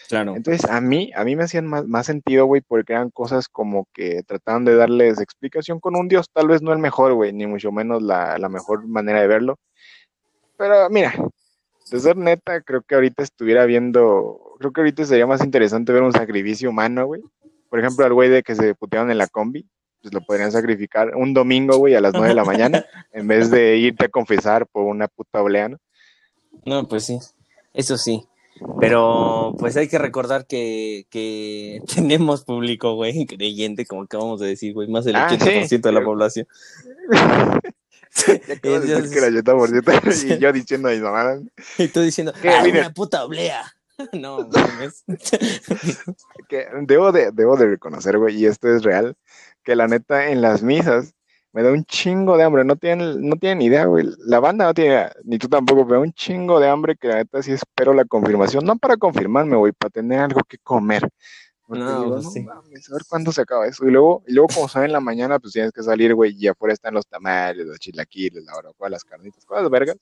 [0.08, 0.36] Claro.
[0.36, 3.86] Entonces, a mí, a mí me hacían más, más, sentido, güey, porque eran cosas como
[3.92, 7.46] que trataban de darles explicación con un dios, tal vez no el mejor, güey, ni
[7.46, 9.58] mucho menos la, la mejor manera de verlo.
[10.56, 11.14] Pero mira,
[11.90, 16.02] de ser neta, creo que ahorita estuviera viendo, creo que ahorita sería más interesante ver
[16.02, 17.22] un sacrificio humano, güey.
[17.68, 19.68] Por ejemplo, al güey de que se putearon en la combi,
[20.00, 23.50] pues lo podrían sacrificar un domingo, güey, a las nueve de la mañana, en vez
[23.50, 25.78] de irte a confesar por una puta oleana.
[26.64, 26.88] ¿no?
[26.88, 27.18] pues sí,
[27.74, 28.24] eso sí.
[28.80, 34.72] Pero pues hay que recordar que, que tenemos público, güey, creyente, como acabamos de decir,
[34.74, 36.46] güey, más del 80% ah, de la población.
[38.26, 41.42] ya que 80%, y yo diciendo mis mamadas.
[41.78, 43.72] Y tú diciendo, ah, una puta oblea.
[44.12, 44.48] no,
[46.48, 49.16] que debo de, debo de reconocer, güey, y esto es real,
[49.64, 51.15] que la neta en las misas
[51.56, 52.64] me da un chingo de hambre.
[52.66, 54.06] No tienen, no tienen idea, güey.
[54.26, 57.42] La banda no tiene, ni tú tampoco, pero un chingo de hambre que la neta
[57.42, 58.62] sí espero la confirmación.
[58.66, 61.08] No para confirmarme, güey, para tener algo que comer.
[61.66, 62.46] no, pues sí.
[62.46, 62.60] a
[62.92, 63.86] ver cuándo se acaba eso.
[63.86, 66.46] Y luego, y luego como saben en la mañana, pues tienes que salir, güey, y
[66.46, 69.96] afuera están los tamales, los chilaquiles, la barbacoa, las carnitas, cosas vergas.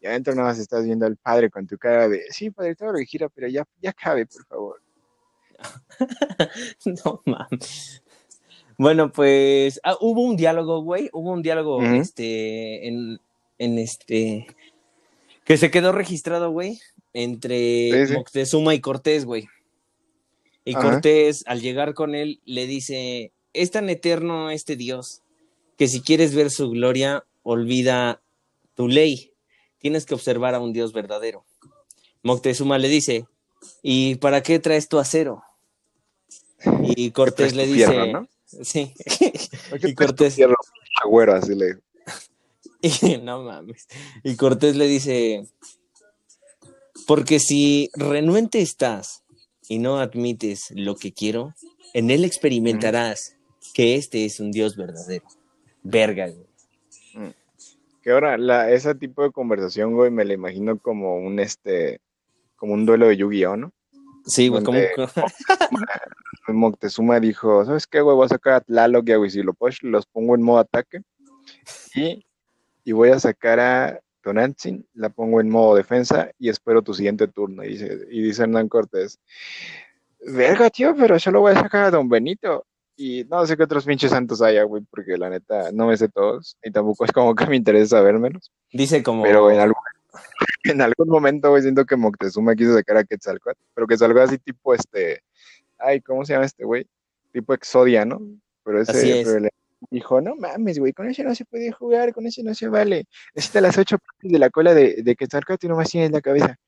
[0.00, 2.90] Y adentro nada más estás viendo al padre con tu cara de, sí, padre, todo
[2.90, 4.82] lo que gira, pero ya, ya cabe, por favor.
[7.04, 8.02] no mames.
[8.78, 13.20] Bueno, pues ah, hubo un diálogo, güey, hubo un diálogo, este, en,
[13.58, 14.46] en, este,
[15.44, 16.78] que se quedó registrado, güey,
[17.14, 19.48] entre Moctezuma y Cortés, güey.
[20.64, 25.22] Y Cortés, al llegar con él, le dice, es tan eterno este Dios,
[25.78, 28.20] que si quieres ver su gloria, olvida
[28.74, 29.32] tu ley,
[29.78, 31.44] tienes que observar a un Dios verdadero.
[32.22, 33.26] Moctezuma le dice,
[33.82, 35.42] ¿y para qué traes tu acero?
[36.82, 38.12] Y Cortés le dice,
[38.46, 38.94] Sí.
[39.82, 40.38] y Cortés.
[41.02, 41.78] Agüero, así le
[42.82, 43.88] y, no mames.
[44.22, 45.46] Y Cortés le dice:
[47.06, 49.24] Porque si renuente estás
[49.68, 51.54] y no admites lo que quiero,
[51.94, 53.36] en él experimentarás
[53.74, 55.26] que este es un Dios verdadero.
[55.82, 56.46] Verga, güey.
[57.14, 57.34] Mm.
[58.02, 62.00] Que ahora, la, ese tipo de conversación, güey, me la imagino como un este,
[62.56, 63.72] como un duelo de Yu-Gi-Oh, ¿no?
[64.24, 64.78] Sí, güey, como.
[66.54, 68.16] Moctezuma dijo: ¿Sabes qué, güey?
[68.16, 71.02] Voy a sacar a Tlaloc y a Huitzilopochtli, los pongo en modo ataque.
[71.94, 72.24] Y,
[72.84, 77.28] y voy a sacar a Tonantzin, la pongo en modo defensa y espero tu siguiente
[77.28, 77.64] turno.
[77.64, 79.18] Y dice, y dice Hernán Cortés:
[80.20, 82.64] Verga, tío, pero solo voy a sacar a Don Benito.
[82.98, 86.08] Y no sé qué otros pinches santos haya, güey, porque la neta no me sé
[86.08, 86.56] todos.
[86.62, 88.50] Y tampoco es como que me interesa saber menos.
[88.72, 89.22] Dice como.
[89.22, 89.76] Pero en algún
[90.64, 94.38] en algún momento, güey, siento que Moctezuma quiso sacar a Quetzalcoatl, pero que salga así
[94.38, 95.22] tipo este,
[95.78, 96.86] ay, ¿cómo se llama este güey?
[97.32, 98.20] Tipo Exodia, ¿no?
[98.64, 99.50] Pero ese,
[99.90, 103.06] dijo, no mames, güey, con ese no se puede jugar, con ese no se vale.
[103.34, 106.12] Necesita las ocho partes de la cola de, de que y no más tiene en
[106.12, 106.58] la cabeza.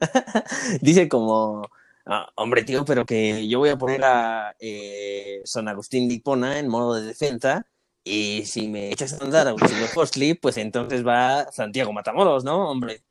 [0.80, 1.66] Dice como,
[2.06, 6.68] ah, hombre, tío, pero que yo voy a poner a eh, San Agustín Lipona en
[6.68, 7.66] modo de defensa
[8.04, 12.70] y si me echas a andar a Uchilo Postli, pues entonces va Santiago Matamoros, ¿no,
[12.70, 13.02] hombre?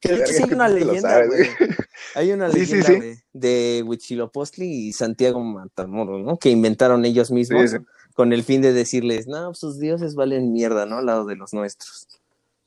[0.00, 1.48] Que hay una leyenda, güey.
[2.14, 6.38] Hay una leyenda de, de Huitzilopochtli y Santiago Matamoros, ¿no?
[6.38, 7.76] Que inventaron ellos mismos
[8.14, 10.98] con el fin de decirles, no, sus dioses valen mierda, ¿no?
[10.98, 12.08] Al lado de los nuestros.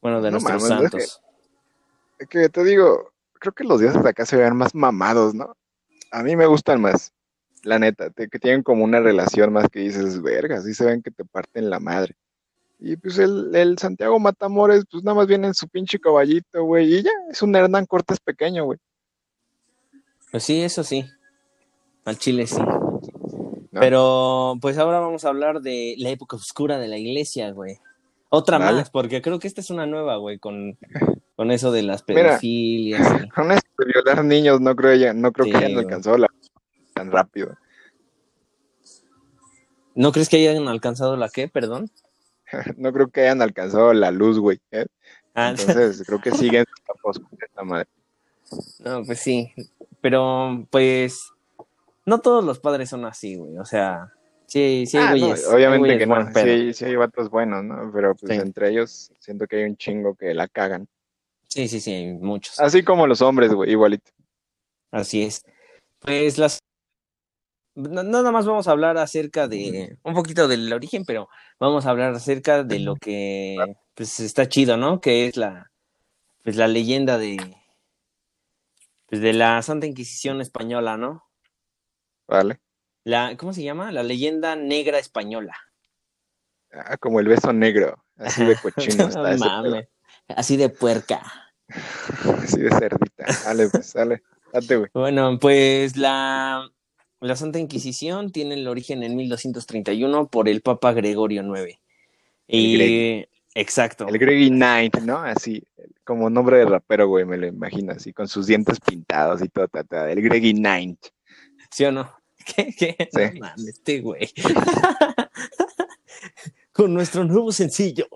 [0.01, 1.21] Bueno, de nuestros santos.
[2.19, 5.57] Es que, te digo, creo que los dioses de acá se vean más mamados, ¿no?
[6.11, 7.13] A mí me gustan más,
[7.63, 11.11] la neta, que tienen como una relación más que dices, verga, así se ven que
[11.11, 12.15] te parten la madre.
[12.83, 16.95] Y pues el, el, Santiago Matamores, pues nada más viene en su pinche caballito, güey.
[16.95, 18.79] Y ya, es un Hernán Cortés pequeño, güey.
[20.31, 21.05] Pues sí, eso sí.
[22.05, 22.59] Al Chile sí.
[23.71, 27.77] Pero pues ahora vamos a hablar de la época oscura de la iglesia, güey.
[28.29, 30.77] Otra más, porque creo que esta es una nueva, güey, con,
[31.35, 33.01] con eso de las pedofilias.
[33.35, 36.27] con eso de violar niños, no creo, ya, no creo que hayan alcanzado la
[36.95, 37.55] tan rápido.
[39.93, 41.91] ¿No crees que hayan alcanzado la qué, perdón?
[42.77, 44.59] no creo que hayan alcanzado la luz, güey.
[44.71, 44.85] ¿eh?
[45.33, 46.65] Ah, Entonces, creo que siguen
[47.41, 47.87] esta madre.
[48.79, 49.53] No, pues sí.
[50.01, 51.31] Pero, pues,
[52.05, 53.57] no todos los padres son así, güey.
[53.57, 54.11] O sea,
[54.47, 55.47] sí, sí ah, güeyes.
[55.47, 56.33] obviamente que no.
[56.33, 57.91] Sí, sí hay vatos buenos, ¿no?
[57.93, 60.87] Pero, pues, entre ellos, siento que hay un chingo que la cagan.
[61.47, 62.59] Sí, sí, sí, hay muchos.
[62.59, 64.11] Así como los hombres, güey, igualito.
[64.91, 65.43] Así es.
[65.99, 66.59] Pues las
[67.75, 71.29] nada más vamos a hablar acerca de un poquito del origen, pero
[71.59, 73.57] vamos a hablar acerca de lo que
[73.93, 74.99] pues está chido, ¿no?
[75.01, 75.71] Que es la
[76.43, 77.37] pues la leyenda de
[79.07, 81.25] pues de la Santa Inquisición española, ¿no?
[82.27, 82.59] Vale.
[83.03, 83.91] La ¿cómo se llama?
[83.91, 85.55] La leyenda negra españoala.
[86.73, 89.09] Ah, como el beso negro, así de cochino
[90.27, 91.21] así de puerca.
[92.43, 93.25] así de cerdita.
[93.45, 94.23] Dale, pues, dale.
[94.53, 94.89] Date, güey.
[94.93, 96.69] Bueno, pues la
[97.21, 101.79] la Santa Inquisición tiene el origen en 1231 por el Papa Gregorio IX.
[102.47, 104.07] Y, exacto.
[104.07, 105.19] El Gregory Knight, ¿no?
[105.19, 105.63] Así,
[106.03, 109.67] como nombre de rapero, güey, me lo imagino, así, con sus dientes pintados y todo,
[109.67, 110.99] todo, el Gregory Knight.
[111.69, 112.11] ¿Sí o no?
[112.55, 112.73] ¿Qué?
[112.77, 113.09] ¿Qué?
[113.11, 113.39] Sí.
[113.39, 114.29] No este güey.
[116.71, 118.07] con nuestro nuevo sencillo,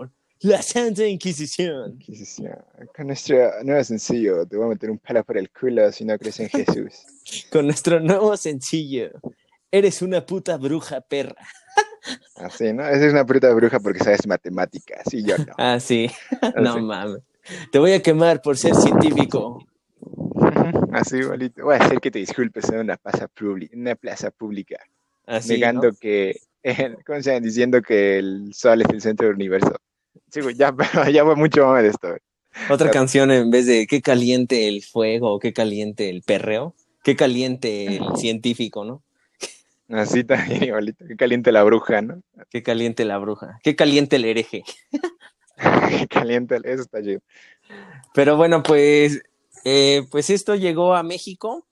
[0.42, 1.94] la Santa Inquisición.
[1.94, 2.58] Inquisición.
[2.96, 6.18] Con nuestro nuevo sencillo, te voy a meter un palo por el culo si no
[6.18, 7.06] crees en Jesús.
[7.52, 9.12] Con nuestro nuevo sencillo,
[9.72, 11.36] eres una puta bruja perra.
[12.36, 12.88] Así, ¿no?
[12.88, 15.54] Esa es una puta bruja porque sabes matemáticas y yo no.
[15.58, 16.10] Ah, sí.
[16.62, 17.22] No mames.
[17.72, 19.66] Te voy a quemar por ser científico.
[20.92, 21.64] Así, igualito.
[21.64, 23.30] Voy a hacer que te disculpes en una plaza,
[23.74, 24.78] una plaza pública.
[25.26, 26.40] Así, negando que,
[27.06, 27.46] ¿cómo se llama?
[27.46, 29.76] Diciendo que el sol es el centro del universo.
[30.36, 30.76] Sí, güey, ya,
[31.14, 32.10] ya fue mucho más de esto.
[32.70, 37.96] Otra canción en vez de qué caliente el fuego qué caliente el perreo, qué caliente
[37.96, 39.02] el científico, ¿no?
[39.88, 42.22] Así también igualito, qué caliente la bruja, ¿no?
[42.50, 44.66] Qué caliente la bruja, qué caliente el hereje.
[45.90, 47.22] qué caliente, eso está chido.
[48.14, 49.22] Pero bueno, pues,
[49.64, 51.66] eh, pues esto llegó a México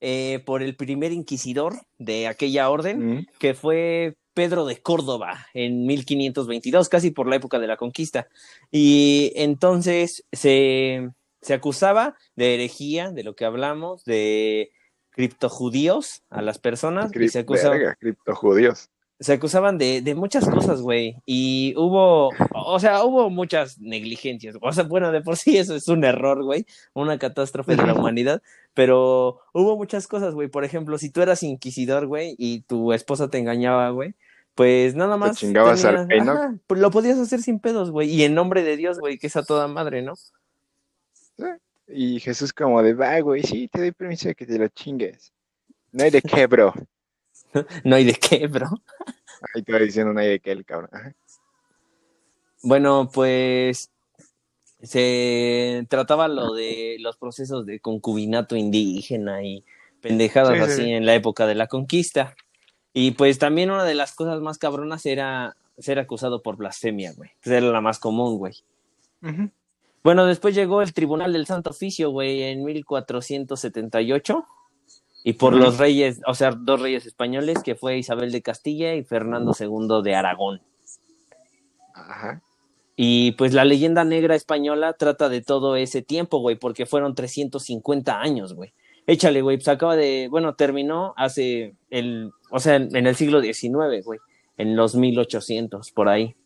[0.00, 6.88] eh, por el primer inquisidor de aquella orden, que fue Pedro de Córdoba en 1522,
[6.88, 8.26] casi por la época de la conquista.
[8.70, 11.10] Y entonces se,
[11.50, 14.72] acusaba de herejía, de lo que hablamos, de
[15.10, 17.14] criptojudíos a las personas.
[17.14, 18.88] y se criptojudíos.
[19.18, 21.16] Se acusaban de, de muchas cosas, güey.
[21.26, 24.56] Y hubo, o sea, hubo muchas negligencias.
[24.58, 26.64] O sea, bueno, de por sí eso es un error, güey.
[26.94, 28.40] Una catástrofe de la humanidad.
[28.72, 30.48] Pero hubo muchas cosas, güey.
[30.48, 34.14] Por ejemplo, si tú eras inquisidor, güey, y tu esposa te engañaba, güey,
[34.54, 35.32] pues nada más.
[35.32, 36.58] Te chingabas al rey, ¿no?
[36.66, 38.10] pues lo podías hacer sin pedos, güey.
[38.10, 40.14] Y en nombre de Dios, güey, que es a toda madre, ¿no?
[41.88, 45.32] Y Jesús como de, va, güey, sí, te doy permiso de que te lo chingues.
[45.92, 46.72] No hay de qué, bro.
[47.84, 48.68] no hay de qué, bro.
[49.54, 50.90] Ahí te va diciendo no hay de qué el cabrón.
[52.62, 53.90] Bueno, pues
[54.82, 59.64] se trataba lo de los procesos de concubinato indígena y
[60.00, 62.34] pendejadas así en la época de la conquista.
[62.92, 67.30] Y pues también una de las cosas más cabronas era ser acusado por blasfemia, güey.
[67.44, 68.54] Era la más común, güey.
[70.02, 74.46] Bueno, después llegó el Tribunal del Santo Oficio, güey, en 1478.
[75.22, 79.04] Y por los reyes, o sea, dos reyes españoles, que fue Isabel de Castilla y
[79.04, 80.62] Fernando II de Aragón.
[81.94, 82.40] Ajá.
[82.96, 88.20] Y pues la leyenda negra española trata de todo ese tiempo, güey, porque fueron 350
[88.20, 88.72] años, güey.
[89.10, 94.04] Échale, güey, pues acaba de, bueno, terminó hace el, o sea, en el siglo XIX,
[94.04, 94.20] güey.
[94.56, 96.36] en los 1800, por ahí.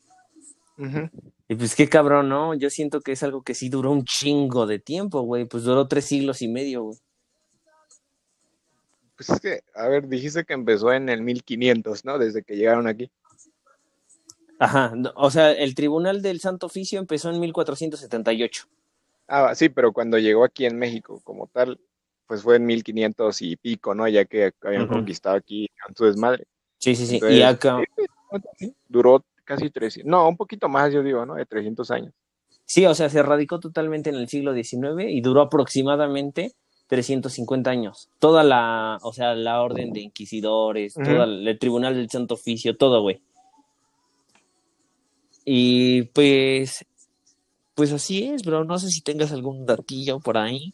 [1.46, 2.54] Y pues qué cabrón, ¿no?
[2.54, 5.44] Yo siento que es algo que sí duró un chingo de tiempo, güey.
[5.44, 6.98] Pues duró tres siglos y medio, güey.
[9.16, 12.18] Pues es que, a ver, dijiste que empezó en el 1500, ¿no?
[12.18, 13.10] Desde que llegaron aquí.
[14.58, 18.66] Ajá, o sea, el Tribunal del Santo Oficio empezó en 1478.
[19.28, 21.78] Ah, sí, pero cuando llegó aquí en México como tal,
[22.26, 24.08] pues fue en 1500 y pico, ¿no?
[24.08, 26.46] Ya que habían conquistado aquí su desmadre.
[26.78, 27.20] Sí, sí, sí.
[27.28, 27.82] y acá...
[28.88, 31.34] Duró casi 300, no, un poquito más, yo digo, ¿no?
[31.34, 32.12] De 300 años.
[32.64, 36.54] Sí, o sea, se radicó totalmente en el siglo XIX y duró aproximadamente
[36.86, 38.08] 350 años.
[38.18, 43.02] Toda la, o sea, la orden de inquisidores, todo el Tribunal del Santo Oficio, todo,
[43.02, 43.20] güey.
[45.44, 46.84] Y pues,
[47.74, 48.64] pues así es, bro.
[48.64, 50.72] No sé si tengas algún datillo por ahí.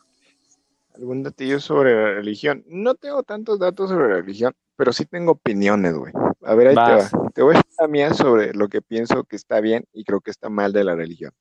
[0.94, 2.64] ¿Algún datillo sobre la religión?
[2.66, 6.12] No tengo tantos datos sobre la religión, pero sí tengo opiniones, güey.
[6.42, 7.30] A ver, ahí te va.
[7.32, 10.30] Te voy a decir mía sobre lo que pienso que está bien y creo que
[10.30, 11.32] está mal de la religión.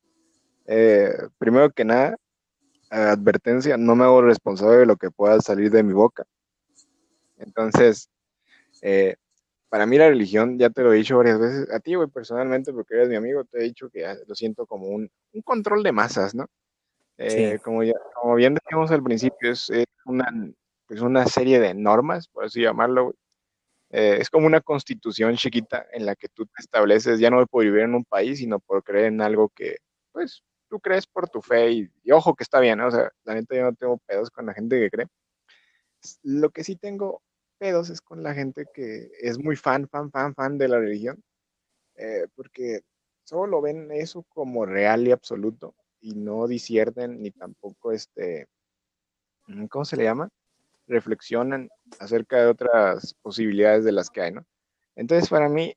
[0.66, 2.16] Eh, primero que nada,
[2.90, 6.26] advertencia, no me hago responsable de lo que pueda salir de mi boca.
[7.38, 8.10] Entonces,
[8.82, 9.16] eh,
[9.70, 12.74] para mí la religión, ya te lo he dicho varias veces, a ti, güey, personalmente,
[12.74, 15.10] porque eres mi amigo, te he dicho que lo siento como un,
[15.44, 16.48] control de masas, ¿no?
[17.22, 19.70] Eh, como, bien decíamos al principio, es,
[20.06, 20.32] una,
[20.88, 23.14] pues una serie de normas, por así llamarlo,
[23.90, 27.66] eh, es como una constitución chiquita en la que tú te estableces, ya no por
[27.66, 29.78] vivir en un país, sino por creer en algo que,
[30.14, 33.56] pues, tú crees por tu fe y, ojo que está bien, o sea, la neta
[33.56, 35.08] yo no tengo pedos con la gente que cree.
[36.24, 37.22] Lo que sí tengo
[37.58, 41.22] pedos es con la gente que es muy fan, fan, fan, fan de la religión,
[41.96, 42.82] eh, porque
[43.26, 48.48] solo ven eso como real y absoluto y no disierten ni tampoco este,
[49.48, 50.30] mm, ¿cómo se le llama?
[50.88, 54.46] Reflexionan acerca de otras posibilidades de las que hay, ¿no?
[54.96, 55.76] Entonces, para mí,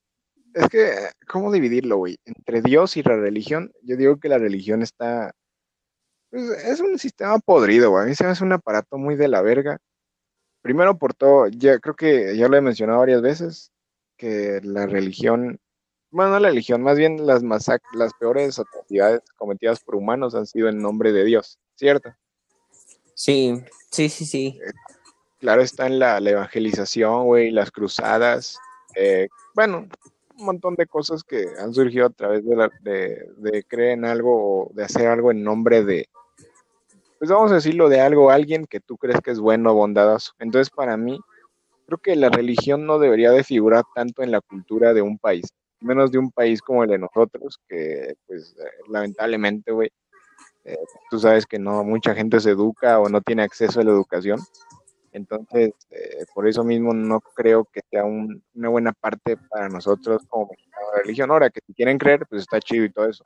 [0.54, 0.92] es que,
[1.28, 2.18] ¿cómo dividirlo, güey?
[2.24, 5.32] Entre Dios y la religión, yo digo que la religión está,
[6.30, 8.04] pues, es un sistema podrido, güey.
[8.04, 9.78] A mí se me hace un aparato muy de la verga
[10.62, 13.72] primero por todo, ya creo que ya lo he mencionado varias veces,
[14.16, 15.58] que la religión,
[16.12, 20.68] bueno, no la religión, más bien las las peores atrocidades cometidas por humanos han sido
[20.68, 22.14] en nombre de Dios, ¿cierto?
[23.14, 24.60] Sí, sí, sí, sí.
[24.64, 24.72] Eh,
[25.40, 28.58] claro, está en la, evangelización, güey, las cruzadas,
[28.94, 29.88] eh, bueno,
[30.38, 34.04] un montón de cosas que han surgido a través de, la, de, de creer en
[34.04, 36.08] algo o de hacer algo en nombre de,
[37.22, 40.32] pues vamos a decirlo de algo, alguien que tú crees que es bueno, bondadoso.
[40.40, 41.20] Entonces, para mí,
[41.86, 45.46] creo que la religión no debería de figurar tanto en la cultura de un país,
[45.82, 49.90] menos de un país como el de nosotros, que pues eh, lamentablemente, güey,
[50.64, 50.78] eh,
[51.10, 54.40] tú sabes que no mucha gente se educa o no tiene acceso a la educación.
[55.12, 60.50] Entonces, eh, por eso mismo no creo que sea una buena parte para nosotros como
[60.96, 61.30] religión.
[61.30, 63.24] Ahora, que si quieren creer, pues está chido y todo eso.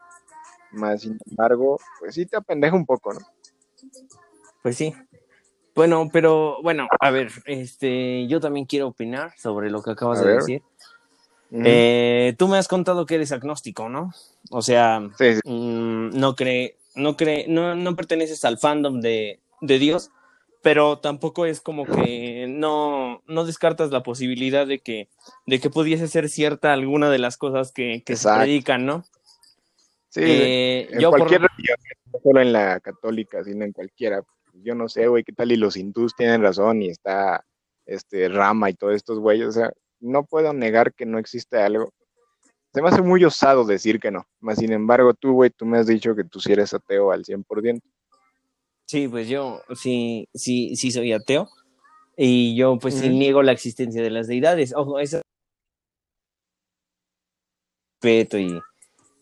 [0.73, 3.21] Más sin embargo, pues sí te apendeja un poco, ¿no?
[4.63, 4.95] Pues sí.
[5.77, 10.33] Bueno, pero bueno, a ver, este, yo también quiero opinar sobre lo que acabas de
[10.33, 10.63] decir.
[11.53, 14.13] Eh, tú me has contado que eres agnóstico, ¿no?
[14.51, 20.11] O sea, mm, no cree, no cree, no, no perteneces al fandom de, de, Dios,
[20.63, 25.09] pero tampoco es como que no, no descartas la posibilidad de que,
[25.47, 29.05] de que pudiese ser cierta alguna de las cosas que, que se predican, ¿no?
[30.09, 31.77] Sí, eh, en yo cualquier religión,
[32.13, 34.23] no solo en la católica, sino en cualquiera.
[34.55, 37.45] Yo no sé, güey, qué tal y los hindús tienen razón y está
[37.85, 41.93] este Rama y todos estos güeyes, o sea, no puedo negar que no existe algo.
[42.73, 45.79] Se me hace muy osado decir que no, más sin embargo tú, güey, tú me
[45.79, 47.81] has dicho que tú sí eres ateo al 100%.
[48.87, 51.49] Sí, pues yo sí, sí, sí soy ateo
[52.17, 54.75] y yo pues sí niego la existencia de las deidades.
[54.77, 55.23] Ojo, eso
[58.01, 58.61] respeto y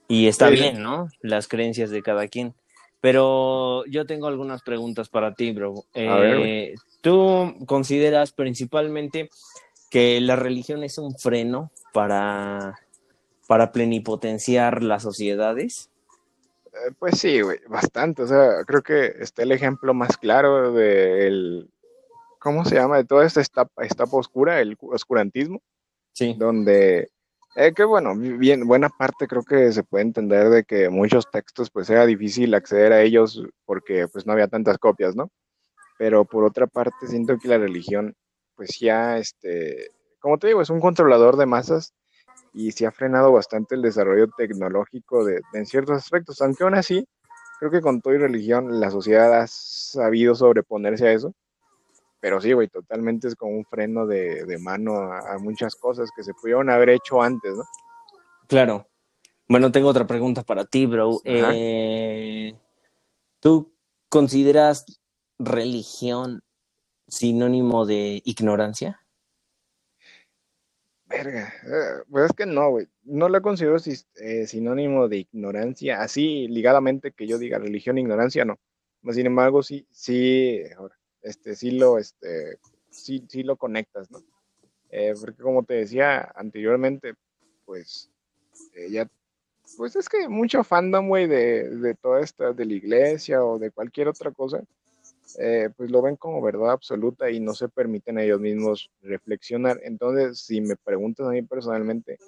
[0.09, 1.09] y está bien, ¿no?
[1.21, 2.55] Las creencias de cada quien.
[3.01, 5.85] Pero yo tengo algunas preguntas para ti, bro.
[5.95, 9.29] Eh, ¿Tú consideras principalmente
[9.95, 12.81] que la religión es un freno para,
[13.47, 15.89] para plenipotenciar las sociedades?
[16.67, 18.23] Eh, pues sí, güey, bastante.
[18.23, 21.71] O sea, creo que está el ejemplo más claro del,
[22.41, 22.97] ¿cómo se llama?
[22.97, 25.63] De toda esta etapa, etapa oscura, el oscurantismo.
[26.13, 26.35] Sí.
[26.37, 27.13] Donde
[27.55, 31.71] eh, que bueno, bien, buena parte creo que se puede entender de que muchos textos
[31.71, 35.31] pues era difícil acceder a ellos porque pues no había tantas copias, ¿no?
[35.99, 38.17] Pero por otra parte siento que la religión
[38.57, 39.91] pues ya, este,
[40.21, 41.93] como te digo, es un controlador de masas
[42.53, 47.07] y se ha frenado bastante el desarrollo tecnológico de, en ciertos aspectos, aunque aún así
[47.59, 51.35] creo que con todo y religión la sociedad ha sabido sobreponerse a eso
[52.25, 56.33] pero sí, güey, totalmente es como un freno de, mano a, muchas cosas que se
[56.33, 57.65] pudieron haber hecho antes, ¿no?
[58.49, 58.89] Claro.
[59.47, 61.21] Bueno, tengo otra pregunta para ti, bro.
[61.23, 62.59] Eh,
[63.41, 63.75] ¿Tú
[64.09, 64.87] consideras
[65.39, 66.43] religión
[67.09, 69.01] sinónimo de ignorancia?
[71.07, 72.89] Verga, eh, pues es que no, güey.
[73.05, 78.59] No la considero eh, sinónimo de ignorancia, así ligadamente que yo diga religión, ignorancia, no.
[79.13, 80.63] Sin embargo, sí, sí,
[81.21, 82.59] este, sí lo, este,
[82.91, 84.23] sí, sí lo conectas, ¿no?
[84.89, 87.15] Eh, porque como te decía anteriormente,
[87.67, 88.11] pues,
[88.89, 89.07] ya,
[89.77, 93.71] pues es que mucho fandom, güey, de, de toda esta, de la iglesia o de
[93.71, 94.63] cualquier otra cosa,
[95.39, 99.81] eh, pues lo ven como verdad absoluta y no se permiten a ellos mismos reflexionar.
[99.85, 102.19] Entonces, si me preguntan a mí personalmente,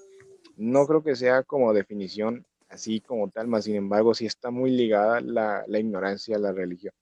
[0.56, 4.70] no creo que sea como definición así como tal, más sin embargo, sí está muy
[4.70, 6.92] ligada la, la ignorancia a la religión.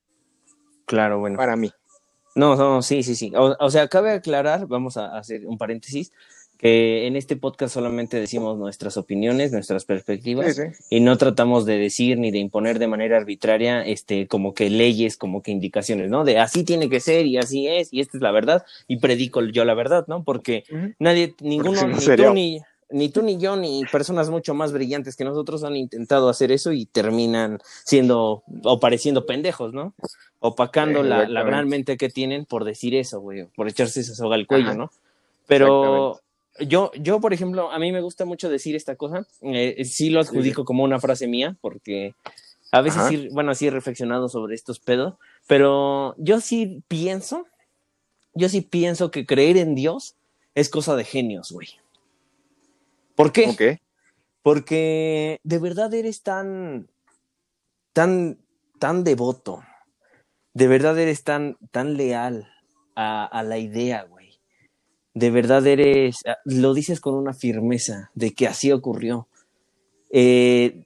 [0.87, 1.37] Claro, bueno.
[1.37, 1.71] Para mí.
[2.35, 3.33] No, no, sí, sí, sí.
[3.35, 6.13] O, o sea, cabe aclarar, vamos a hacer un paréntesis,
[6.59, 12.19] que en este podcast solamente decimos nuestras opiniones, nuestras perspectivas y no tratamos de decir
[12.19, 16.25] ni de imponer de manera arbitraria este como que leyes, como que indicaciones, ¿no?
[16.25, 19.43] De así tiene que ser y así es y esta es la verdad y predico
[19.43, 20.23] yo la verdad, ¿no?
[20.23, 20.65] Porque
[20.99, 25.25] nadie ninguno ni tú ni ni tú ni yo ni personas mucho más brillantes que
[25.25, 29.95] nosotros han intentado hacer eso y terminan siendo o pareciendo pendejos, ¿no?
[30.39, 34.37] Opacando la, la gran mente que tienen por decir eso, güey, por echarse esa soga
[34.37, 34.91] al cuello, ¿no?
[35.47, 36.21] Pero
[36.61, 39.27] yo, yo, por ejemplo, a mí me gusta mucho decir esta cosa.
[39.43, 42.15] Eh, sí lo adjudico como una frase mía, porque
[42.71, 45.15] a veces sí, bueno, sí he reflexionado sobre estos pedos,
[45.47, 47.47] pero yo sí pienso,
[48.35, 50.17] yo sí pienso que creer en Dios
[50.55, 51.69] es cosa de genios, güey.
[53.17, 53.81] ¿Por qué?
[54.43, 56.89] Porque de verdad eres tan,
[57.93, 58.39] tan,
[58.79, 59.65] tan devoto,
[60.53, 62.49] de verdad eres tan, tan leal
[62.95, 64.14] a, a la idea, güey
[65.15, 69.29] de verdad eres, ah, lo dices con una firmeza de que así ocurrió.
[70.11, 70.85] Eh,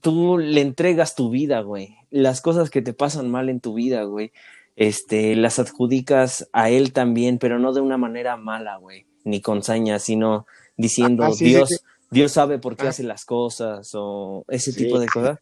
[0.00, 1.96] tú le entregas tu vida, güey.
[2.10, 4.32] Las cosas que te pasan mal en tu vida, güey,
[4.76, 9.62] este, las adjudicas a él también, pero no de una manera mala, güey, ni con
[9.62, 10.46] sañas, sino
[10.76, 12.90] diciendo, ah, Dios, Dios sabe por qué ah.
[12.90, 15.38] hace las cosas o ese tipo de cosas.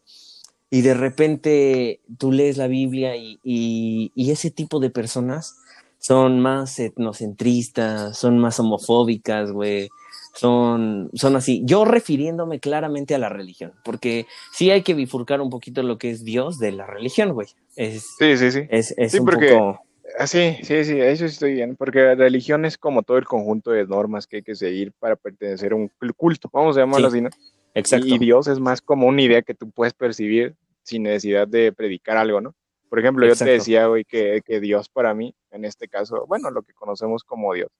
[0.68, 5.56] Y de repente tú lees la Biblia y, y ese tipo de personas
[6.00, 9.88] son más etnocentristas, son más homofóbicas, güey.
[10.34, 11.62] Son, son así.
[11.64, 16.10] Yo refiriéndome claramente a la religión, porque sí hay que bifurcar un poquito lo que
[16.10, 17.48] es Dios de la religión, güey.
[17.76, 18.60] Es, sí, sí, sí.
[18.70, 19.80] Es, es sí, un porque, poco...
[20.18, 23.70] Ah, sí, sí, sí, eso estoy bien, porque la religión es como todo el conjunto
[23.70, 27.20] de normas que hay que seguir para pertenecer a un culto, vamos a llamarlo así,
[27.20, 27.30] ¿no?
[27.74, 28.06] Exacto.
[28.06, 32.16] Y Dios es más como una idea que tú puedes percibir sin necesidad de predicar
[32.16, 32.54] algo, ¿no?
[32.90, 36.50] Por ejemplo, yo te decía, güey, que, que, Dios para mí, en este caso, bueno,
[36.50, 37.70] lo que conocemos como Dios,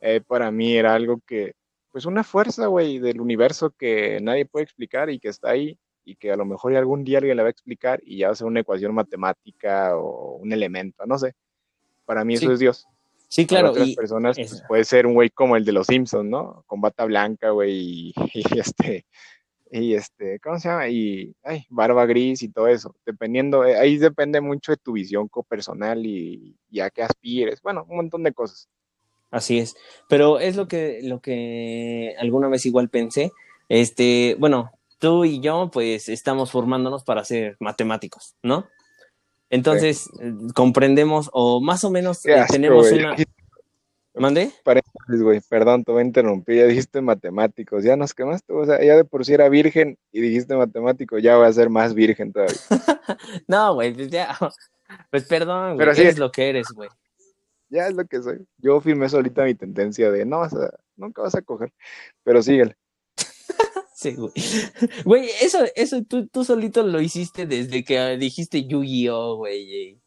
[0.00, 1.52] eh, para mí era algo que,
[1.92, 6.16] pues una fuerza, güey, del universo que nadie puede explicar y que está ahí y
[6.16, 8.36] que a lo mejor algún día alguien le va a explicar y ya va a
[8.36, 11.34] ser una ecuación matemática o un elemento, no sé.
[12.06, 12.86] Para mí eso es Dios.
[13.28, 13.72] Sí, claro.
[13.72, 16.64] Para otras personas pues, puede ser un güey como el de los Simpsons, ¿no?
[16.66, 19.04] Con bata blanca, güey, y, y, este,
[19.70, 20.88] y este, ¿cómo se llama?
[20.88, 25.28] Y, ay, barba gris y todo eso, dependiendo, eh, ahí depende mucho de tu visión
[25.48, 28.68] personal y, y, a qué aspires, bueno, un montón de cosas.
[29.30, 29.74] Así es,
[30.08, 33.32] pero es lo que, lo que alguna vez igual pensé,
[33.68, 38.66] este, bueno, tú y yo pues estamos formándonos para ser matemáticos, ¿no?
[39.50, 43.14] Entonces, eh, comprendemos o más o menos eh, tenemos una...
[44.16, 44.52] ¿Mande?
[44.62, 48.82] Paréntesis, güey, perdón, te voy a interrumpir, ya dijiste matemáticos, ya nos quemaste, o sea,
[48.82, 52.32] ya de por sí era virgen y dijiste matemático, ya voy a ser más virgen
[52.32, 52.54] todavía.
[53.48, 54.36] no, güey, pues ya,
[55.10, 56.88] pues perdón, güey, Pero eres lo que eres, güey.
[57.70, 58.46] Ya es lo que soy.
[58.58, 61.72] Yo firmé solita mi tendencia de no vas a, nunca vas a coger,
[62.22, 62.76] pero síguele.
[63.96, 64.32] sí, güey.
[65.04, 70.00] Güey, eso, eso tú, tú solito lo hiciste desde que dijiste Yu-Gi-Oh, güey.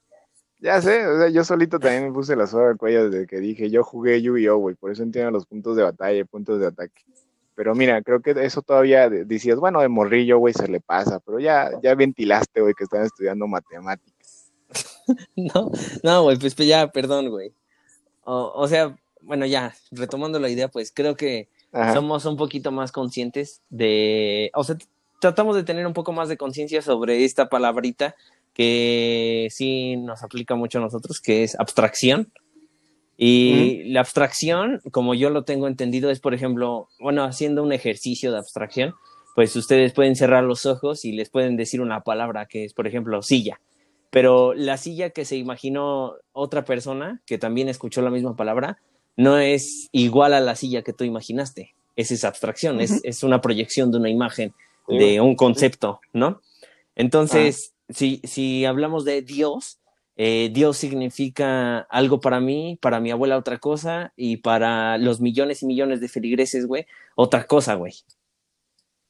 [0.59, 3.39] Ya sé, o sea, yo solito también me puse la soga al cuello desde que
[3.39, 6.67] dije, yo jugué Yu-Gi-Oh, güey, por eso entiendo los puntos de batalla y puntos de
[6.67, 7.03] ataque.
[7.53, 11.39] Pero mira, creo que eso todavía decías, bueno, de morrillo, güey, se le pasa, pero
[11.39, 14.51] ya, ya ventilaste, güey, que están estudiando matemáticas.
[15.35, 15.71] no,
[16.03, 17.53] no, güey, pues, pues ya, perdón, güey.
[18.23, 21.49] O, sea, bueno, ya, retomando la idea, pues creo que
[21.93, 24.75] somos un poquito más conscientes de, o sea,
[25.21, 28.15] tratamos de tener un poco más de conciencia sobre esta palabrita
[28.57, 32.33] que sí nos aplica mucho a nosotros, que es abstracción.
[33.15, 38.31] Y la abstracción, como yo lo tengo entendido, es, por ejemplo, bueno, haciendo un ejercicio
[38.31, 38.95] de abstracción,
[39.35, 42.87] pues ustedes pueden cerrar los ojos y les pueden decir una palabra que es, por
[42.87, 43.59] ejemplo, silla.
[44.09, 48.79] pero la silla que se imaginó otra persona, que también escuchó la misma palabra,
[49.15, 51.75] no es igual a la silla que tú imaginaste.
[51.95, 54.53] Es esa abstracción, es, es, una proyección de una imagen,
[54.87, 56.41] de un concepto, ¿no?
[56.95, 59.79] Entonces, si, si hablamos de Dios,
[60.15, 65.61] eh, Dios significa algo para mí, para mi abuela otra cosa, y para los millones
[65.61, 67.93] y millones de feligreses, güey, otra cosa, güey.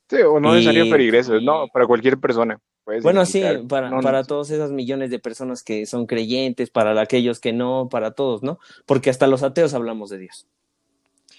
[0.09, 2.59] Sí, o no necesariamente feligreses, no, para cualquier persona.
[3.01, 7.51] Bueno, sí, para, para todos esos millones de personas que son creyentes, para aquellos que
[7.51, 8.59] no, para todos, ¿no?
[8.85, 10.47] Porque hasta los ateos hablamos de Dios.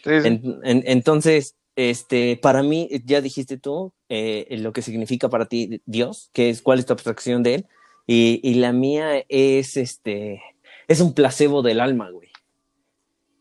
[0.04, 6.50] entonces, este, para mí, ya dijiste tú eh, lo que significa para ti Dios, que
[6.50, 7.66] es cuál es tu abstracción de él,
[8.04, 10.42] y, y la mía es este,
[10.88, 12.30] es un placebo del alma, güey.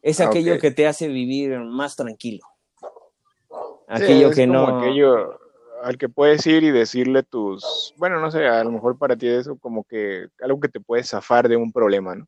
[0.03, 2.45] Es ah, aquello que te hace vivir más tranquilo.
[3.87, 4.67] Aquello que no.
[4.67, 5.39] Aquello
[5.81, 9.27] al que puedes ir y decirle tus, bueno, no sé, a lo mejor para ti
[9.27, 12.25] eso como que algo que te puede zafar de un problema, ¿no?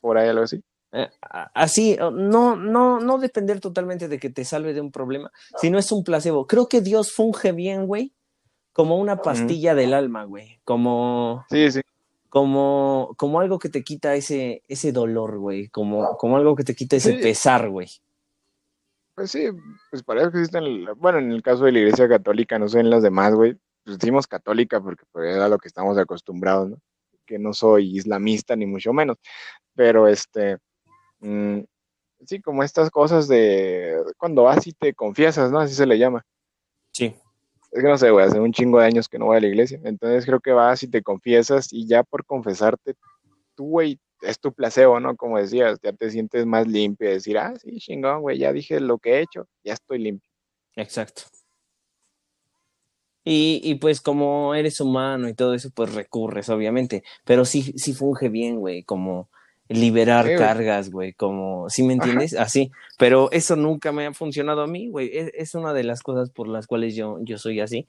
[0.00, 0.64] Por ahí algo así.
[0.92, 1.08] Eh,
[1.54, 5.90] así, no, no, no depender totalmente de que te salve de un problema, sino es
[5.90, 6.46] un placebo.
[6.46, 8.12] Creo que Dios funge bien, güey,
[8.72, 11.44] como una pastilla del alma, güey, como...
[11.50, 11.80] Sí, sí.
[12.28, 16.74] Como, como algo que te quita ese, ese dolor, güey, como, como algo que te
[16.74, 17.88] quita ese pesar, güey.
[19.14, 19.48] Pues sí,
[19.90, 22.88] pues para eso existen, bueno, en el caso de la Iglesia Católica, no sé en
[22.88, 26.78] las demás, güey, pues decimos católica porque pues, era lo que estamos acostumbrados, ¿no?
[27.26, 29.18] Que no soy islamista ni mucho menos,
[29.74, 30.56] pero este,
[31.22, 31.60] mm,
[32.26, 35.60] sí, como estas cosas de cuando vas y te confiesas, ¿no?
[35.60, 36.24] Así se le llama.
[36.92, 37.14] Sí.
[37.72, 39.46] Es que no sé, güey, hace un chingo de años que no voy a la
[39.46, 42.94] iglesia, entonces creo que vas y te confiesas y ya por confesarte,
[43.54, 45.16] tú, güey, es tu placebo, ¿no?
[45.16, 48.98] Como decías, ya te sientes más limpio, decir, ah, sí, chingón, güey, ya dije lo
[48.98, 50.30] que he hecho, ya estoy limpio.
[50.76, 51.22] Exacto.
[53.24, 57.04] Y, y, pues como eres humano y todo eso, pues recurres, obviamente.
[57.24, 59.30] Pero sí, sí funge bien, güey, como
[59.72, 62.34] liberar cargas, güey, como, ¿sí me entiendes?
[62.34, 62.70] Así.
[62.98, 65.10] Pero eso nunca me ha funcionado a mí, güey.
[65.12, 67.86] Es, una de las cosas por las cuales yo, yo soy así.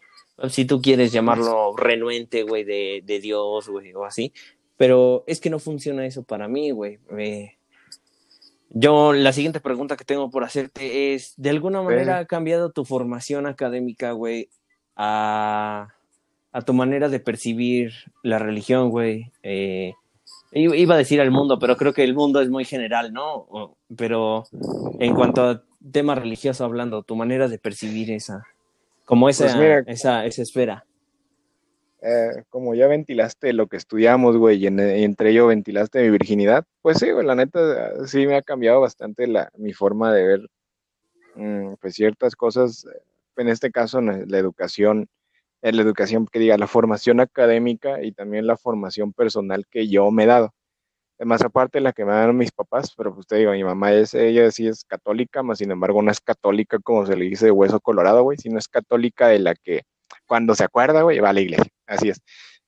[0.49, 4.33] Si tú quieres llamarlo renuente, güey, de, de Dios, güey, o así,
[4.77, 6.99] pero es que no funciona eso para mí, güey.
[8.69, 12.83] yo, la siguiente pregunta que tengo por hacerte es, ¿de alguna manera ha cambiado tu
[12.83, 14.49] formación académica, güey,
[14.95, 15.89] a,
[16.51, 19.31] a, tu manera de percibir la religión, güey?
[19.43, 19.93] Eh,
[20.53, 23.75] iba a decir al mundo, pero creo que el mundo es muy general, ¿no?
[23.95, 24.45] Pero
[24.99, 28.45] en cuanto a tema religioso hablando, tu manera de percibir esa,
[29.05, 30.85] como esa, pues esa, esa esfera.
[32.01, 36.97] Eh, como ya ventilaste lo que estudiamos, güey, y, entre ello ventilaste mi virginidad, pues
[36.99, 40.49] sí, güey, la neta sí me ha cambiado bastante la, mi forma de ver
[41.35, 42.85] mm, pues ciertas cosas,
[43.37, 45.07] en este caso la educación,
[45.71, 50.23] la educación que diga, la formación académica y también la formación personal que yo me
[50.23, 50.53] he dado.
[51.19, 54.13] Más aparte la que me dan mis papás, pero pues te digo, mi mamá es,
[54.13, 57.79] ella sí es católica, más sin embargo no es católica como se le dice hueso
[57.79, 59.83] colorado, güey, sino es católica de la que
[60.25, 61.71] cuando se acuerda, güey, va a la iglesia.
[61.87, 62.21] Así es.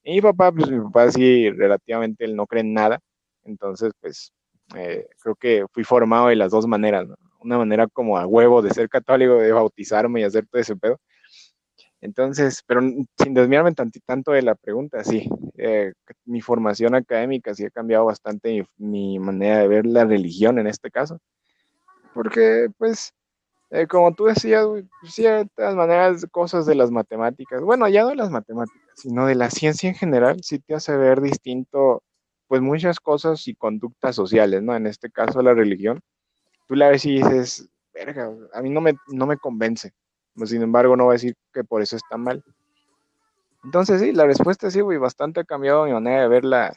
[0.03, 2.99] Y mi papá, pues mi papá sí, relativamente, él no cree en nada.
[3.43, 4.31] Entonces, pues,
[4.75, 7.15] eh, creo que fui formado de las dos maneras, ¿no?
[7.39, 10.99] Una manera como a huevo de ser católico, de bautizarme y hacer todo ese pedo.
[12.01, 15.27] Entonces, pero sin desviarme tanto de la pregunta, sí,
[15.57, 15.93] eh,
[16.25, 20.91] mi formación académica sí ha cambiado bastante mi, manera de ver la religión en este
[20.91, 21.19] caso.
[22.13, 23.13] Porque, pues,
[23.71, 24.65] eh, como tú decías,
[25.03, 29.49] ciertas maneras, cosas de las matemáticas, bueno, ya no de las matemáticas, sino de la
[29.49, 32.03] ciencia en general, sí te hace ver distinto,
[32.47, 34.75] pues muchas cosas y conductas sociales, ¿no?
[34.75, 36.01] En este caso, la religión.
[36.67, 39.93] Tú la ves y dices, verga, a mí no me, no me convence.
[40.43, 42.43] Sin embargo, no voy a decir que por eso está mal.
[43.63, 46.75] Entonces, sí, la respuesta sí, güey, bastante ha cambiado mi manera de ver la,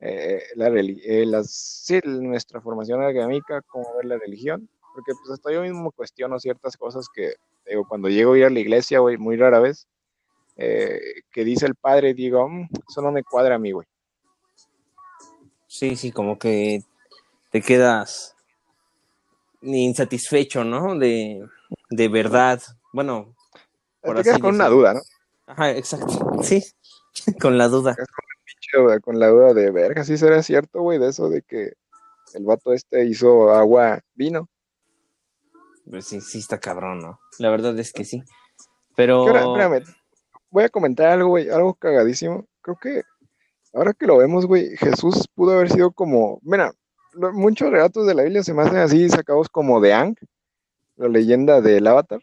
[0.00, 5.62] eh, la eh, las, nuestra formación académica, cómo ver la religión porque pues hasta yo
[5.62, 7.34] mismo cuestiono ciertas cosas que,
[7.66, 9.86] digo, cuando llego a ir a la iglesia, güey, muy rara vez,
[10.56, 11.00] eh,
[11.32, 13.86] que dice el padre, digo, mm, eso no me cuadra a mí, güey.
[15.66, 16.82] Sí, sí, como que
[17.50, 18.34] te quedas
[19.62, 20.98] insatisfecho, ¿no?
[20.98, 21.46] De,
[21.90, 22.60] de verdad.
[22.92, 23.34] Bueno,
[24.00, 25.00] por te quedas con una duda, ¿no?
[25.46, 26.06] Ajá, exacto.
[26.42, 26.64] Sí,
[27.40, 27.96] con la duda.
[29.02, 31.72] Con la duda de verga, sí será cierto, güey, de eso de que
[32.34, 34.48] el vato este hizo agua vino.
[35.88, 37.20] Pues sí, sí está cabrón, ¿no?
[37.38, 38.22] La verdad es que sí.
[38.94, 39.26] Pero.
[39.26, 39.82] Espérame,
[40.50, 42.46] voy a comentar algo, güey, algo cagadísimo.
[42.60, 43.02] Creo que
[43.72, 46.38] ahora que lo vemos, güey, Jesús pudo haber sido como.
[46.42, 46.72] Mira,
[47.32, 50.16] muchos relatos de la Biblia se me hacen así sacados como de Ang,
[50.96, 52.20] la leyenda del Avatar.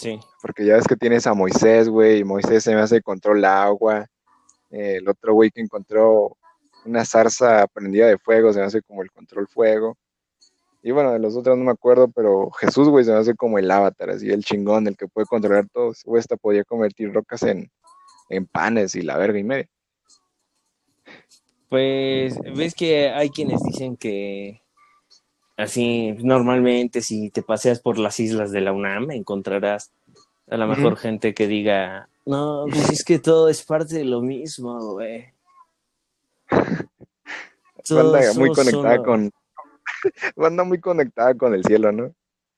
[0.00, 0.18] Sí.
[0.40, 3.44] Porque ya ves que tienes a Moisés, güey, y Moisés se me hace control el
[3.44, 4.06] agua.
[4.70, 6.38] el otro güey que encontró
[6.86, 9.98] una zarza prendida de fuego, se me hace como el control fuego.
[10.82, 13.58] Y bueno, de los otros no me acuerdo, pero Jesús, güey, se me hace como
[13.58, 15.92] el avatar, así el chingón, el que puede controlar todo.
[16.16, 17.70] Esta podía convertir rocas en,
[18.30, 19.68] en panes y la verga y media.
[21.68, 24.62] Pues ves que hay quienes dicen que
[25.60, 29.92] así normalmente si te paseas por las islas de la UNAM encontrarás
[30.50, 34.20] a la mejor gente que diga, no, pues es que todo es parte de lo
[34.20, 35.32] mismo, güey.
[37.90, 39.30] Banda muy conectada con.
[40.36, 42.14] Banda muy conectada con el cielo, ¿no?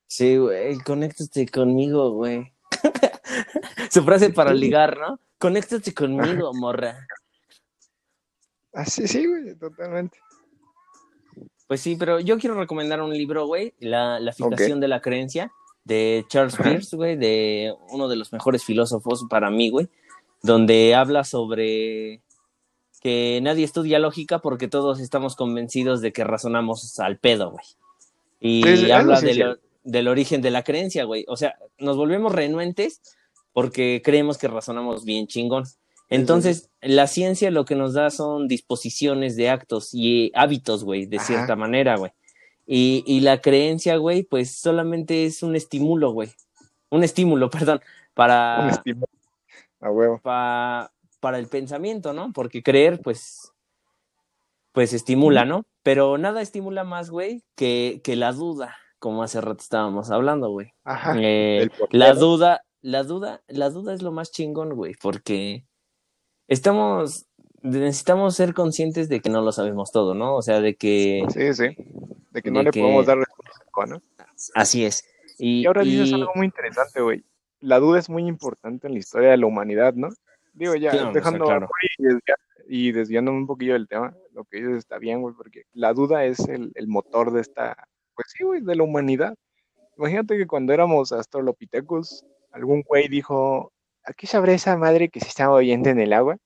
[0.07, 2.51] Sí, güey, conéctate conmigo, güey.
[3.89, 5.19] Su frase para ligar, ¿no?
[5.37, 7.07] Conéctate conmigo, morra.
[8.73, 10.19] Así, sí, güey, totalmente.
[11.73, 15.51] Pues sí, pero yo quiero recomendar un libro, güey, La, la fijación de la creencia,
[15.83, 19.89] de Charles Peirce, güey, de uno de los mejores filósofos para mí, güey,
[20.43, 22.21] donde habla sobre
[23.01, 27.65] que nadie estudia lógica porque todos estamos convencidos de que razonamos al pedo, güey.
[28.39, 29.19] Y habla
[29.83, 31.25] del origen de la creencia, güey.
[31.27, 33.01] O sea, nos volvemos renuentes
[33.51, 35.63] porque creemos que razonamos bien chingón.
[36.09, 41.19] Entonces, la ciencia lo que nos da son disposiciones de actos y hábitos, güey, de
[41.19, 42.11] cierta manera, güey.
[42.65, 46.31] Y, y, la creencia, güey, pues solamente es un estímulo, güey.
[46.89, 47.81] Un estímulo, perdón,
[48.13, 48.59] para...
[48.63, 49.07] Un estímulo.
[49.81, 50.19] A huevo.
[50.21, 52.31] Para, para el pensamiento, ¿no?
[52.31, 53.51] Porque creer, pues,
[54.71, 55.65] pues estimula, ¿no?
[55.83, 60.73] Pero nada estimula más, güey, que, que la duda, como hace rato estábamos hablando, güey.
[60.85, 61.15] Ajá.
[61.17, 65.65] Eh, la duda, la duda, la duda es lo más chingón, güey, porque
[66.47, 67.27] estamos,
[67.61, 70.35] necesitamos ser conscientes de que no lo sabemos todo, ¿no?
[70.35, 71.25] O sea, de que...
[71.29, 71.75] Sí, sí,
[72.31, 74.01] de que no le podemos dar respuesta, ¿no?
[74.55, 75.05] Así es.
[75.37, 77.23] Y, ahora dices algo muy interesante, güey.
[77.59, 80.09] La duda es muy importante en la historia de la humanidad, ¿no?
[80.53, 81.67] Digo, ya, dejando
[82.67, 86.25] y, desviándome un poquillo del tema, lo que dices está bien, güey, porque la duda
[86.25, 87.75] es el, motor de esta,
[88.15, 89.35] pues sí, güey, de la humanidad.
[89.97, 93.72] Imagínate que cuando éramos astrolopitecos, algún güey dijo,
[94.05, 96.37] ¿aquí sabrá esa madre que se está moviendo en el agua?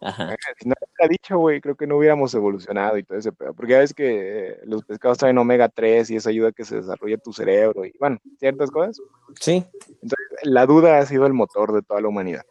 [0.00, 0.36] Ajá.
[0.58, 3.54] Si no hubiera dicho, güey, creo que no hubiéramos evolucionado y todo ese pedo.
[3.54, 6.76] Porque ya ves que los pescados traen omega 3 y eso ayuda a que se
[6.76, 9.00] desarrolle tu cerebro y, bueno, ciertas cosas.
[9.40, 9.64] Sí.
[10.02, 12.44] Entonces, la duda ha sido el motor de toda la humanidad.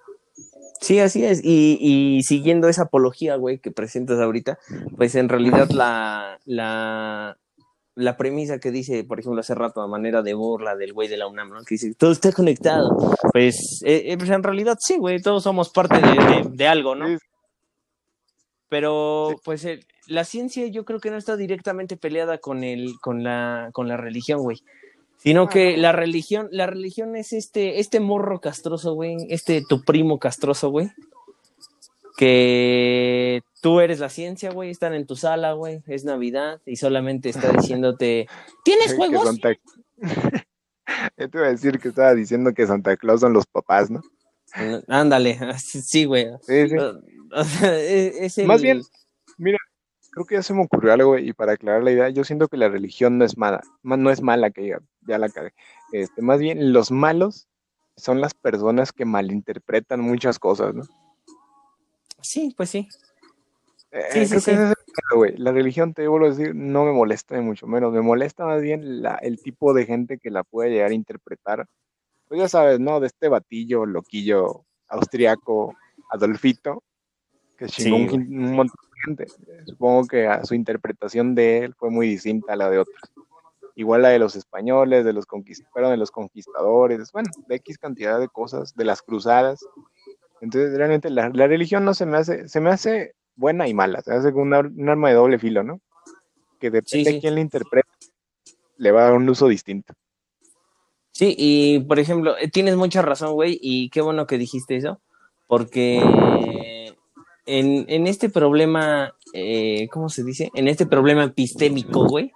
[0.82, 1.42] Sí, así es.
[1.44, 4.60] Y, y siguiendo esa apología, güey, que presentas ahorita,
[4.98, 7.38] pues en realidad la, la,
[7.96, 11.18] la premisa que dice, por ejemplo, hace rato, a manera de burla del güey de
[11.18, 11.64] la UNAM, ¿no?
[11.64, 12.90] Que dice, todo está conectado.
[13.32, 17.18] Pues, eh, eh, pues en realidad sí, güey, todos somos parte de, de, algo, ¿no?
[18.68, 23.24] Pero, pues, eh, la ciencia yo creo que no está directamente peleada con, el, con,
[23.24, 24.58] la, con la religión, güey.
[25.18, 30.20] Sino que la religión, la religión es este, este morro castroso, güey, este tu primo
[30.20, 30.92] castroso, güey,
[32.18, 37.30] que tú eres la ciencia, güey, están en tu sala, güey, es Navidad y solamente
[37.30, 38.28] está diciéndote,
[38.64, 39.40] ¿tienes juegos?
[41.18, 44.04] Yo te iba a decir que estaba diciendo que Santa Claus son los papás, ¿no?
[44.88, 46.28] Ándale, sí, güey.
[46.44, 46.76] Sí, sí.
[47.64, 48.84] E, Más bien,
[49.40, 49.58] mira,
[50.12, 52.58] creo que ya se me ocurrió algo y para aclarar la idea, yo siento que
[52.58, 55.56] la religión no es mala, no es mala que diga, ya la cagué.
[55.92, 57.48] Este, más bien, los malos
[57.98, 60.84] son las personas que malinterpretan muchas cosas, ¿no?
[62.22, 62.88] Sí, pues sí.
[63.92, 64.52] Eh, sí, sí,
[65.38, 67.94] La religión, te vuelvo a decir, no me molesta ni mucho menos.
[67.94, 71.68] Me molesta más bien la, el tipo de gente que la puede llegar a interpretar.
[72.28, 73.00] Pues ya sabes, ¿no?
[73.00, 75.76] De este batillo, loquillo, austriaco,
[76.10, 76.84] Adolfito,
[77.58, 79.28] que chingó un, un, montón de gente.
[79.66, 83.00] Supongo que a su interpretación de él fue muy distinta a la de otros.
[83.76, 88.20] Igual la de los españoles, de los conquistadores, de los conquistadores, bueno, de X cantidad
[88.20, 89.66] de cosas, de las cruzadas.
[90.42, 94.02] Entonces, realmente la, la, religión no se me hace, se me hace buena y mala,
[94.02, 95.82] se hace un arma de doble filo, ¿no?
[96.60, 97.90] Que depende de quién la interpreta,
[98.78, 99.94] le va a dar un uso distinto.
[101.12, 105.00] Sí, y por ejemplo, eh, tienes mucha razón, güey, y qué bueno que dijiste eso,
[105.48, 106.02] porque
[107.46, 110.50] en, en este problema, eh, ¿cómo se dice?
[110.56, 112.34] En este problema epistémico, güey,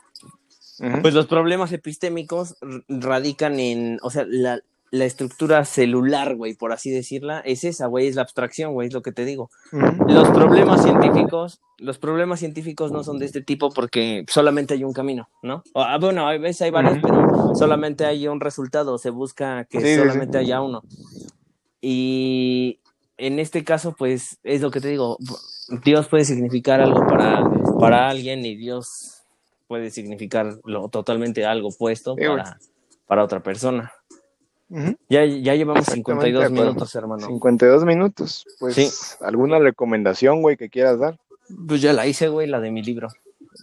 [1.01, 2.55] pues los problemas epistémicos
[2.87, 4.61] radican en, o sea, la,
[4.91, 8.93] la estructura celular, güey, por así decirla, es esa, güey, es la abstracción, güey, es
[8.93, 9.49] lo que te digo.
[10.07, 14.93] Los problemas científicos, los problemas científicos no son de este tipo porque solamente hay un
[14.93, 15.63] camino, ¿no?
[15.75, 20.37] Ah, bueno, a veces hay varios, pero solamente hay un resultado, se busca que solamente
[20.37, 20.83] haya uno.
[21.81, 22.79] Y
[23.17, 25.17] en este caso, pues, es lo que te digo,
[25.83, 27.43] Dios puede significar algo para,
[27.79, 29.21] para alguien y Dios
[29.67, 32.57] puede significar lo, totalmente algo opuesto para,
[33.05, 33.93] para otra persona
[35.09, 37.25] ya, ya llevamos 52 minutos, hermano.
[37.25, 38.45] 52 minutos.
[38.59, 41.19] Pues, ¿alguna recomendación, güey, que quieras dar?
[41.67, 43.09] Pues ya la hice, güey, la de mi libro.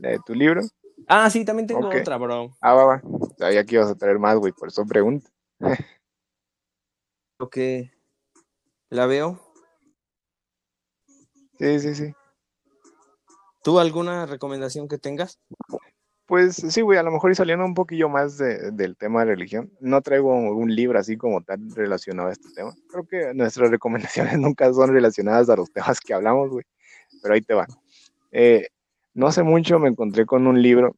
[0.01, 0.63] ¿La de tu libro?
[1.07, 2.57] Ah, sí, también tengo otra, bro.
[2.61, 3.03] Ah, va, va.
[3.39, 5.31] Sabía que ibas a traer más, güey, por eso pregunto.
[7.39, 7.57] ok.
[8.91, 9.41] ¿La veo?
[11.59, 12.13] Sí, sí, sí.
[13.63, 15.39] ¿Tú alguna recomendación que tengas?
[16.27, 19.71] Pues sí, güey, a lo mejor y saliendo un poquillo más del tema de religión,
[19.79, 22.75] no traigo un libro así como tan relacionado a este tema.
[22.89, 26.65] Creo que nuestras recomendaciones nunca son relacionadas a los temas que hablamos, güey,
[27.23, 27.67] pero ahí te va.
[28.33, 28.67] Eh,
[29.15, 30.97] no hace mucho me encontré con un libro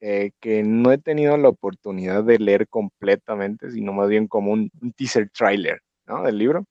[0.00, 4.70] eh, que no he tenido la oportunidad de leer completamente, sino más bien como un,
[4.96, 6.22] teaser trailer, ¿no?
[6.22, 6.64] Del libro,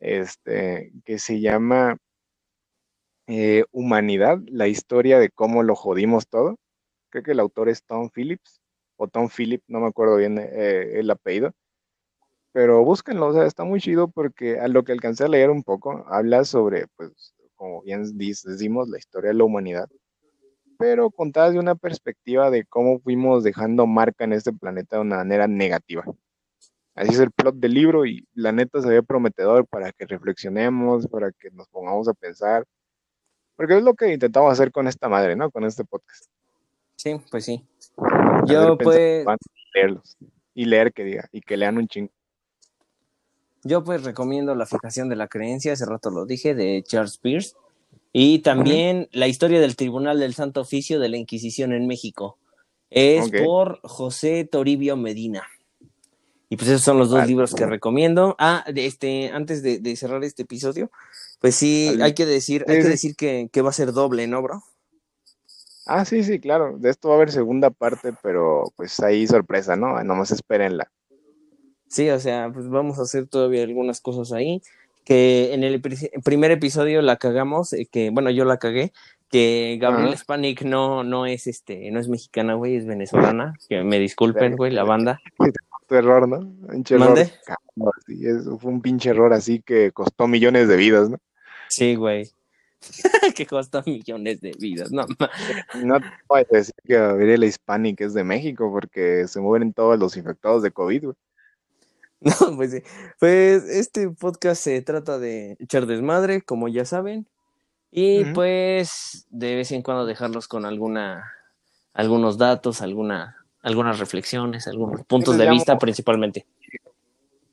[0.00, 1.96] este, que se llama
[3.26, 6.58] eh, Humanidad, la historia de cómo lo jodimos todo
[7.10, 8.60] creo que el autor es Tom Phillips,
[8.96, 11.52] o Tom Phillips, no me acuerdo bien eh, el apellido,
[12.52, 15.62] pero búsquenlo, o sea, está muy chido porque a lo que alcancé a leer un
[15.62, 19.88] poco, habla sobre, pues, como bien decimos, la historia de la humanidad,
[20.78, 25.16] pero contada de una perspectiva de cómo fuimos dejando marca en este planeta de una
[25.16, 26.04] manera negativa.
[26.94, 31.06] Así es el plot del libro y la neta se ve prometedor para que reflexionemos,
[31.08, 32.64] para que nos pongamos a pensar,
[33.56, 35.50] porque es lo que intentamos hacer con esta madre, ¿no?
[35.50, 36.26] Con este podcast.
[36.96, 37.64] Sí, pues sí.
[38.46, 39.24] Yo pues...
[39.74, 40.16] Leerlos.
[40.54, 42.10] Y leer que diga, y que lean un chingo.
[43.62, 47.54] Yo pues recomiendo La fijación de la creencia, hace rato lo dije, de Charles Pierce.
[48.12, 52.38] Y también La historia del Tribunal del Santo Oficio de la Inquisición en México.
[52.88, 55.46] Es por José Toribio Medina.
[56.48, 58.36] Y pues esos son los dos libros que recomiendo.
[58.38, 60.90] Ah, este, antes de, cerrar este episodio,
[61.40, 64.40] pues sí, hay que decir, hay que decir que, que va a ser doble, ¿no,
[64.42, 64.62] bro?
[65.86, 66.76] Ah, sí, sí, claro.
[66.78, 70.02] De esto va a haber segunda parte, pero pues ahí sorpresa, ¿no?
[70.02, 70.90] Nomás espérenla.
[71.88, 74.60] Sí, o sea, pues vamos a hacer todavía algunas cosas ahí.
[75.04, 75.80] Que en el
[76.24, 78.92] primer episodio la cagamos, eh, que bueno, yo la cagué,
[79.30, 83.54] que Gabriel Spanik no, no es este, no es mexicana, güey, es venezolana.
[83.68, 85.20] Que me disculpen, güey, la banda.
[85.86, 86.38] Tu error, ¿no?
[86.38, 87.18] Un error.
[88.04, 88.24] Sí,
[88.58, 91.18] fue un pinche error así que costó millones de vidas, ¿no?
[91.68, 92.28] Sí, güey.
[93.34, 95.06] que cuesta millones de vidas, no
[95.82, 100.16] No te puedo decir que Gabriela Hispanic es de México porque se mueren todos los
[100.16, 101.04] infectados de COVID,
[102.20, 102.82] No, pues sí.
[103.20, 107.26] Pues este podcast se trata de echar desmadre, como ya saben.
[107.90, 111.32] Y pues de vez en cuando dejarlos con alguna,
[111.94, 116.46] algunos datos, alguna, algunas reflexiones, algunos puntos de vista principalmente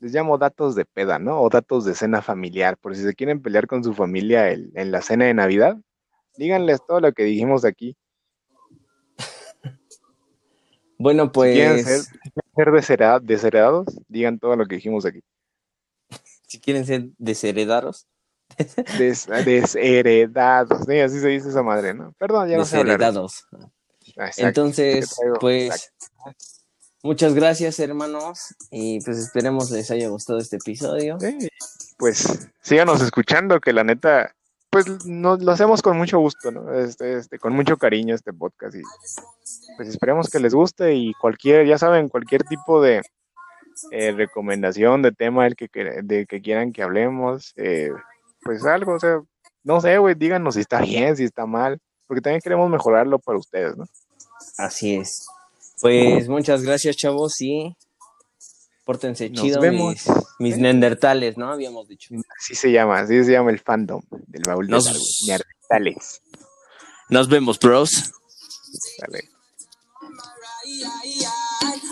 [0.03, 1.41] les llamo datos de peda, ¿no?
[1.41, 5.01] O datos de cena familiar, por si se quieren pelear con su familia en, la
[5.01, 5.77] cena de Navidad,
[6.35, 7.95] díganles todo lo que dijimos aquí.
[10.99, 11.53] Bueno, pues.
[11.53, 11.59] Si
[12.53, 15.21] quieren ser, desheredados, digan todo lo que dijimos aquí.
[16.47, 18.05] Si quieren ser desheredados.
[19.45, 22.13] desheredados, sí, así se dice esa madre, ¿no?
[22.19, 23.47] Perdón, ya no sé Desheredados.
[24.37, 25.93] Entonces, pues.
[27.05, 31.17] Muchas gracias, hermanos, y pues esperemos les haya gustado este episodio.
[31.97, 34.33] pues síganos escuchando, que la neta,
[34.69, 36.73] pues nos lo hacemos con mucho gusto, ¿no?
[36.73, 38.81] Este, este, con mucho cariño este podcast y
[39.75, 43.01] pues esperemos que les guste y cualquier, ya saben, cualquier tipo de
[43.91, 45.67] eh, recomendación de tema del que,
[46.01, 47.91] de que quieran que hablemos, eh,
[48.43, 49.21] pues algo, o sea,
[49.65, 53.39] no sé, güey, díganos si está bien, si está mal, porque también queremos mejorarlo para
[53.39, 53.83] ustedes, ¿no?
[54.57, 55.27] Así es.
[55.83, 57.75] Pues muchas gracias, chavos, y
[58.85, 59.59] pórtense Nos chido.
[59.59, 59.89] Vemos.
[59.89, 60.07] Mis,
[60.39, 60.61] mis ¿Eh?
[60.61, 61.51] nendertales, ¿no?
[61.51, 62.15] Habíamos dicho.
[62.39, 64.85] Así se llama, así se llama el fandom del baúl Nos...
[64.85, 66.21] de Neandertales.
[67.09, 68.13] Nos vemos, bros.
[68.99, 69.29] Dale.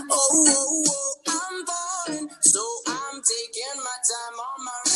[0.10, 0.84] Oh, oh,
[1.28, 1.50] oh,
[2.42, 4.91] so I'm taking my time on my